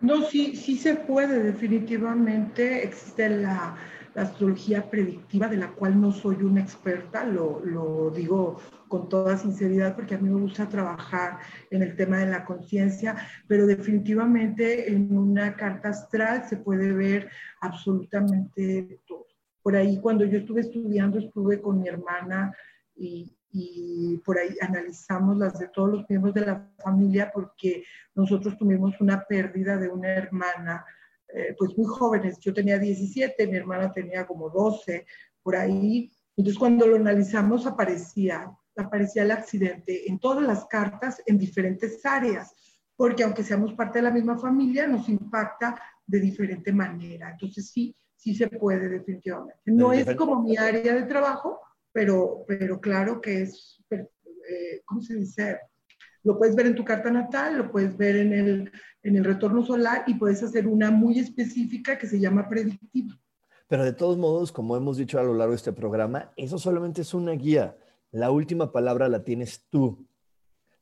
[0.00, 2.84] No, sí, sí se puede, definitivamente.
[2.84, 3.74] Existe la,
[4.14, 10.14] astrología predictiva, de la cual no soy una experta, lo, digo con toda sinceridad, porque
[10.14, 11.38] a mí me gusta trabajar
[11.70, 13.16] en el tema de la conciencia,
[13.48, 17.30] pero definitivamente en una carta astral se puede ver
[17.62, 19.23] absolutamente todo.
[19.64, 22.54] Por ahí cuando yo estuve estudiando, estuve con mi hermana
[22.94, 23.34] y,
[24.22, 27.84] por ahí analizamos las de todos los miembros de la familia porque
[28.14, 30.84] nosotros tuvimos una pérdida de una hermana,
[31.32, 32.38] eh, pues muy jóvenes.
[32.40, 35.06] Yo tenía 17, mi hermana tenía como 12,
[35.42, 36.12] por ahí.
[36.36, 42.54] Entonces cuando lo analizamos aparecía, aparecía el accidente en todas las cartas en diferentes áreas,
[42.96, 47.30] porque aunque seamos parte de la misma familia, nos impacta de diferente manera.
[47.30, 49.60] Entonces sí, sí se puede definitivamente.
[49.66, 51.60] No es como mi área de trabajo,
[51.92, 55.58] pero, pero claro que es, eh, ¿cómo se dice?
[56.22, 58.72] Lo puedes ver en tu carta natal, lo puedes ver en el,
[59.02, 63.14] en el retorno solar y puedes hacer una muy específica que se llama predictiva.
[63.68, 67.02] Pero de todos modos, como hemos dicho a lo largo de este programa, eso solamente
[67.02, 67.76] es una guía.
[68.10, 70.06] La última palabra la tienes tú.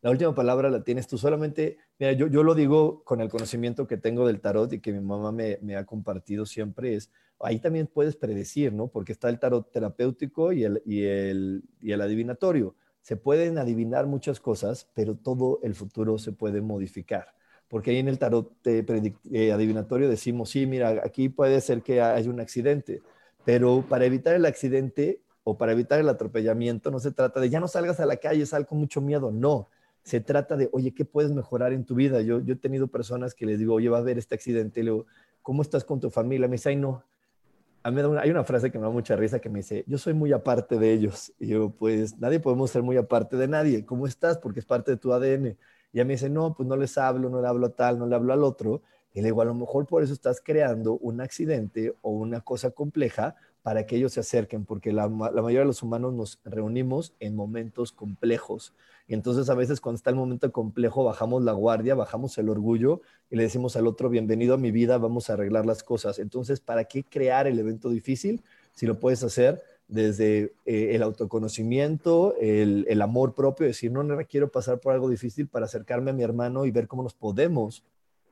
[0.01, 1.19] La última palabra la tienes tú.
[1.19, 4.93] Solamente, mira, yo, yo lo digo con el conocimiento que tengo del tarot y que
[4.93, 7.11] mi mamá me, me ha compartido siempre, es
[7.43, 8.89] ahí también puedes predecir, ¿no?
[8.89, 12.75] Porque está el tarot terapéutico y el, y el, y el adivinatorio.
[13.01, 17.35] Se pueden adivinar muchas cosas, pero todo el futuro se puede modificar.
[17.69, 22.31] Porque ahí en el tarot eh, adivinatorio decimos, sí, mira, aquí puede ser que haya
[22.31, 23.03] un accidente,
[23.45, 27.61] pero para evitar el accidente o para evitar el atropellamiento no se trata de ya
[27.61, 29.69] no salgas a la calle, sal con mucho miedo, no.
[30.05, 32.21] Se trata de, oye, ¿qué puedes mejorar en tu vida?
[32.21, 35.05] Yo, he tenido personas que les digo, oye, va a haber este accidente, y le
[35.43, 36.49] ¿cómo estás con tu familia?
[36.49, 37.05] Me dice, ay, no,
[37.83, 40.79] hay una frase que me da mucha risa que me dice, yo soy muy aparte
[40.79, 41.33] de ellos.
[41.39, 43.85] Y yo, pues nadie podemos ser muy aparte de nadie.
[43.85, 44.39] ¿Cómo estás?
[44.39, 45.57] Porque es parte de tu ADN.
[45.93, 48.07] Y a mí dice, no, pues no les hablo, no le hablo a tal, no
[48.07, 48.83] le hablo al otro.
[49.13, 52.71] Y le digo, a lo mejor por eso estás creando un accidente o una cosa
[52.71, 57.37] compleja, para que ellos se acerquen, porque la, mayoría de los humanos nos reunimos en
[57.37, 58.75] momentos complejos.
[59.07, 63.03] Y entonces a veces cuando está el momento complejo bajamos la guardia, bajamos el orgullo
[63.31, 66.19] y le decimos al otro, bienvenido a mi vida, vamos a arreglar las cosas.
[66.19, 68.43] Entonces, ¿para qué crear el evento difícil
[68.73, 74.51] si lo puedes hacer desde eh, el autoconocimiento, el, amor propio, decir, no, no quiero
[74.51, 77.85] pasar por algo difícil para acercarme a mi hermano y ver cómo nos podemos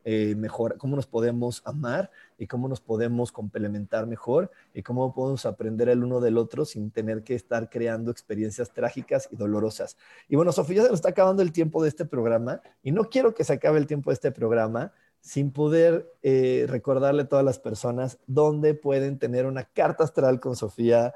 [0.05, 2.11] eh, mejor, cómo nos podemos amar
[2.41, 6.91] y cómo nos podemos complementar mejor y cómo podemos aprender el uno del otro sin
[6.91, 9.99] tener que estar creando experiencias trágicas y dolorosas.
[10.27, 13.35] Y bueno, Sofía, se nos está acabando el tiempo de este programa y no quiero
[13.35, 17.59] que se acabe el tiempo de este programa sin poder eh, recordarle a todas las
[17.59, 21.15] personas dónde pueden tener una carta astral con Sofía,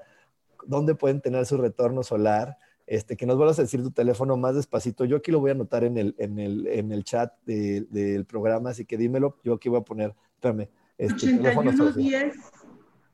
[0.66, 4.57] dónde pueden tener su retorno solar, este, que nos vuelvas a decir tu teléfono más
[4.57, 5.07] despacito.
[5.07, 8.68] Yo aquí lo voy a anotar en el, en el, en el chat del programa,
[8.70, 9.39] así que dímelo.
[9.43, 10.68] Yo aquí voy a poner, espérame.
[10.97, 12.36] Este, 81 10,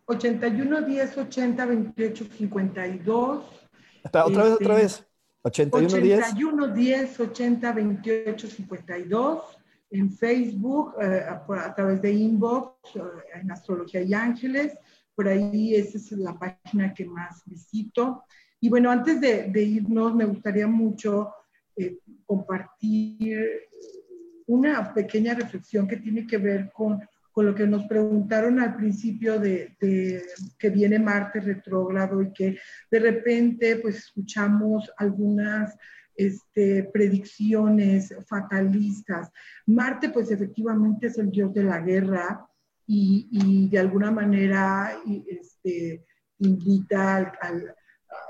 [0.06, 3.44] 81 10 80 28 52.
[4.04, 5.06] Espera, otra vez, otra vez.
[5.42, 6.18] 81 10.
[6.18, 9.60] 81 10 80 28 52
[9.90, 13.00] en Facebook, eh, a, a, través de inbox, eh,
[13.40, 14.78] en Astrología y Ángeles.
[15.14, 18.24] Por ahí esa es la página que más visito.
[18.60, 21.32] Y bueno, antes de, irnos, me gustaría mucho
[21.76, 23.68] eh, compartir
[24.46, 27.00] una pequeña reflexión que tiene que ver con,
[27.32, 29.76] con lo que nos preguntaron al principio de,
[30.58, 32.58] que viene Marte retrógrado y que
[32.90, 35.76] de repente pues escuchamos algunas
[36.16, 39.30] este, predicciones fatalistas.
[39.66, 42.46] Marte pues efectivamente es el dios de la guerra
[42.86, 44.92] y, y de alguna manera
[45.28, 46.04] este,
[46.38, 47.74] invita al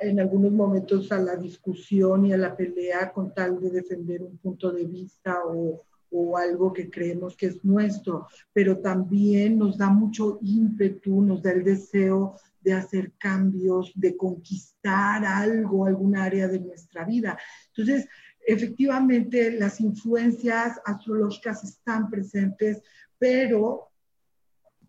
[0.01, 4.38] en algunos momentos a la discusión y a la pelea con tal de defender un
[4.38, 9.88] punto de vista o, o algo que creemos que es nuestro, pero también nos da
[9.88, 16.61] mucho ímpetu, nos da el deseo de hacer cambios, de conquistar algo, algún área de
[16.61, 17.38] nuestra vida.
[17.68, 18.08] Entonces,
[18.46, 22.82] efectivamente, las influencias astrológicas están presentes,
[23.18, 23.89] pero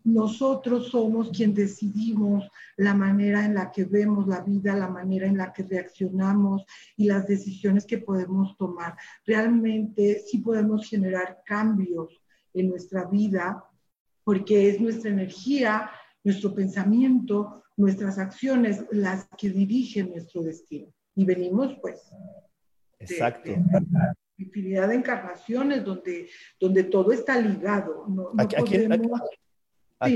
[0.04, 5.36] nosotros somos quien decidimos la manera en la que vemos la vida, la manera en
[5.36, 6.64] la que reaccionamos
[6.96, 8.96] y las decisiones que podemos tomar.
[9.26, 12.20] Realmente sí podemos generar cambios
[12.54, 13.64] en nuestra vida
[14.24, 15.90] porque es nuestra energía,
[16.24, 20.92] nuestro pensamiento, nuestras acciones las que dirigen nuestro destino.
[21.14, 22.00] Y venimos pues...
[22.98, 23.50] Exacto.
[24.38, 26.28] infinidad de encarnaciones donde,
[26.60, 28.06] donde todo está ligado.
[28.08, 28.54] No, podemos...
[28.54, 28.76] Aquí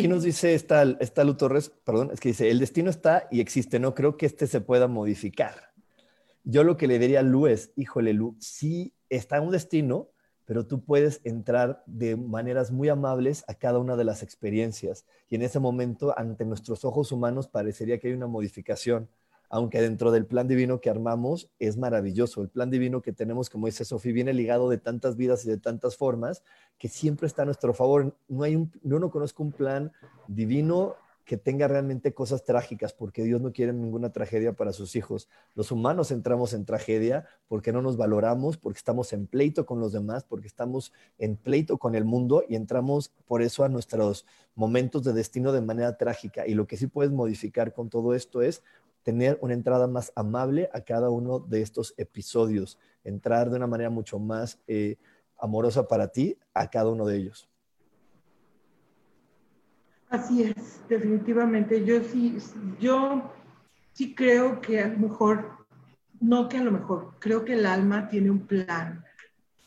[0.09, 3.79] nos dice esta, esta Lu Torres, perdón, es que dice, el destino está y existe,
[3.79, 5.73] no creo que este se pueda modificar.
[6.45, 10.11] Yo lo que le diría a Lu es, híjole Lu, sí está un destino,
[10.45, 15.05] pero tú puedes entrar de maneras muy amables a cada una de las experiencias.
[15.29, 19.09] Y en ese momento, ante nuestros ojos humanos, parecería que hay una modificación
[19.49, 22.43] aunque dentro del plan divino que armamos es maravilloso.
[22.43, 25.59] El plan divino que tenemos, como dice Sofía, viene ligado de tantas vidas y de
[25.59, 26.43] tantas formas
[26.79, 28.17] que siempre está a nuestro favor.
[28.29, 29.93] No hay un, no conozco un plan
[30.29, 35.29] divino que tenga realmente cosas trágicas, porque Dios no quiere ninguna tragedia para sus hijos.
[35.57, 39.93] Los humanos entramos en tragedia porque no nos valoramos, porque estamos en pleito con los
[39.93, 44.25] demás, porque estamos en pleito con el mundo y entramos por eso a nuestros
[44.55, 46.47] momentos de destino de manera trágica.
[46.47, 48.63] Y lo que sí puedes modificar con todo esto es
[49.07, 53.89] tener una entrada más amable a cada uno de estos episodios, entrar de una manera
[53.89, 54.97] mucho más eh,
[55.39, 57.49] amorosa para ti a cada uno de ellos.
[60.09, 61.85] Así es, definitivamente.
[61.85, 62.37] Yo sí,
[62.81, 63.31] yo
[63.93, 65.69] sí creo que a lo mejor,
[66.19, 69.05] no que a lo mejor, creo que el alma tiene un plan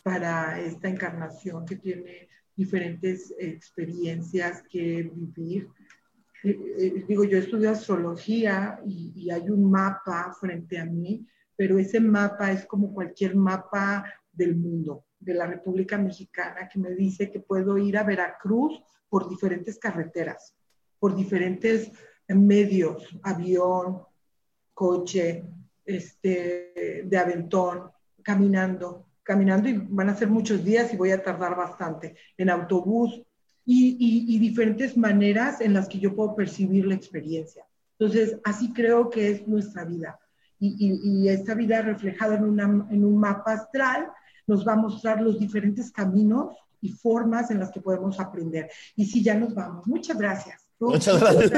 [0.04, 2.28] para esta encarnación, que tiene
[2.58, 5.79] diferentes experiencias que vivir eh, eh,
[6.44, 12.66] digo, yo estudio astrología y, hay un mapa frente a mí, pero ese mapa es
[12.66, 17.98] como cualquier mapa del mundo, de la República Mexicana, que me dice que puedo ir
[17.98, 20.56] a Veracruz por diferentes carreteras,
[20.98, 21.92] por diferentes
[22.28, 24.04] medios, avión,
[24.74, 25.44] coche,
[25.84, 27.92] este, de aventón,
[28.24, 33.22] caminando, caminando y van a ser muchos días y voy a tardar bastante, en autobús,
[33.72, 37.66] y, diferentes maneras en las que yo puedo percibir la experiencia.
[38.00, 40.20] Entonces, así creo que es nuestra vida.
[40.60, 44.10] Y, esta vida reflejada en, una, en un mapa astral
[44.48, 48.72] nos va a mostrar los diferentes caminos y formas en las que podemos aprender.
[48.96, 49.86] Y sí, ya nos vamos.
[49.86, 50.66] Muchas gracias.
[50.80, 51.52] Muchas gracias.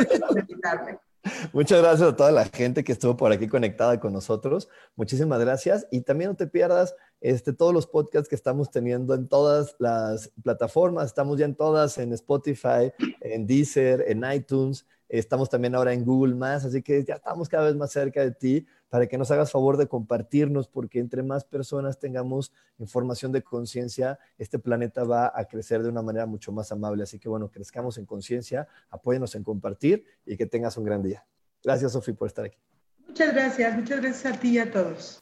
[1.53, 4.67] Muchas gracias a toda la gente que estuvo por aquí conectada con nosotros.
[4.95, 5.87] Muchísimas gracias.
[5.91, 10.31] Y también no te pierdas este, todos los podcasts que estamos teniendo en todas las
[10.43, 11.05] plataformas.
[11.05, 12.91] Estamos ya en todas, en Spotify,
[13.21, 14.85] en Deezer, en iTunes.
[15.07, 18.31] Estamos también ahora en Google Más, así que ya estamos cada vez más cerca de
[18.31, 23.41] ti para que nos hagas favor de compartirnos, porque entre más personas tengamos información de
[23.41, 27.03] conciencia, este planeta va a crecer de una manera mucho más amable.
[27.03, 31.25] Así que bueno, crezcamos en conciencia, apóyenos en compartir y que tengas un gran día.
[31.63, 32.57] Gracias, Sofi, por estar aquí.
[33.07, 35.21] Muchas gracias, muchas gracias a ti y a todos.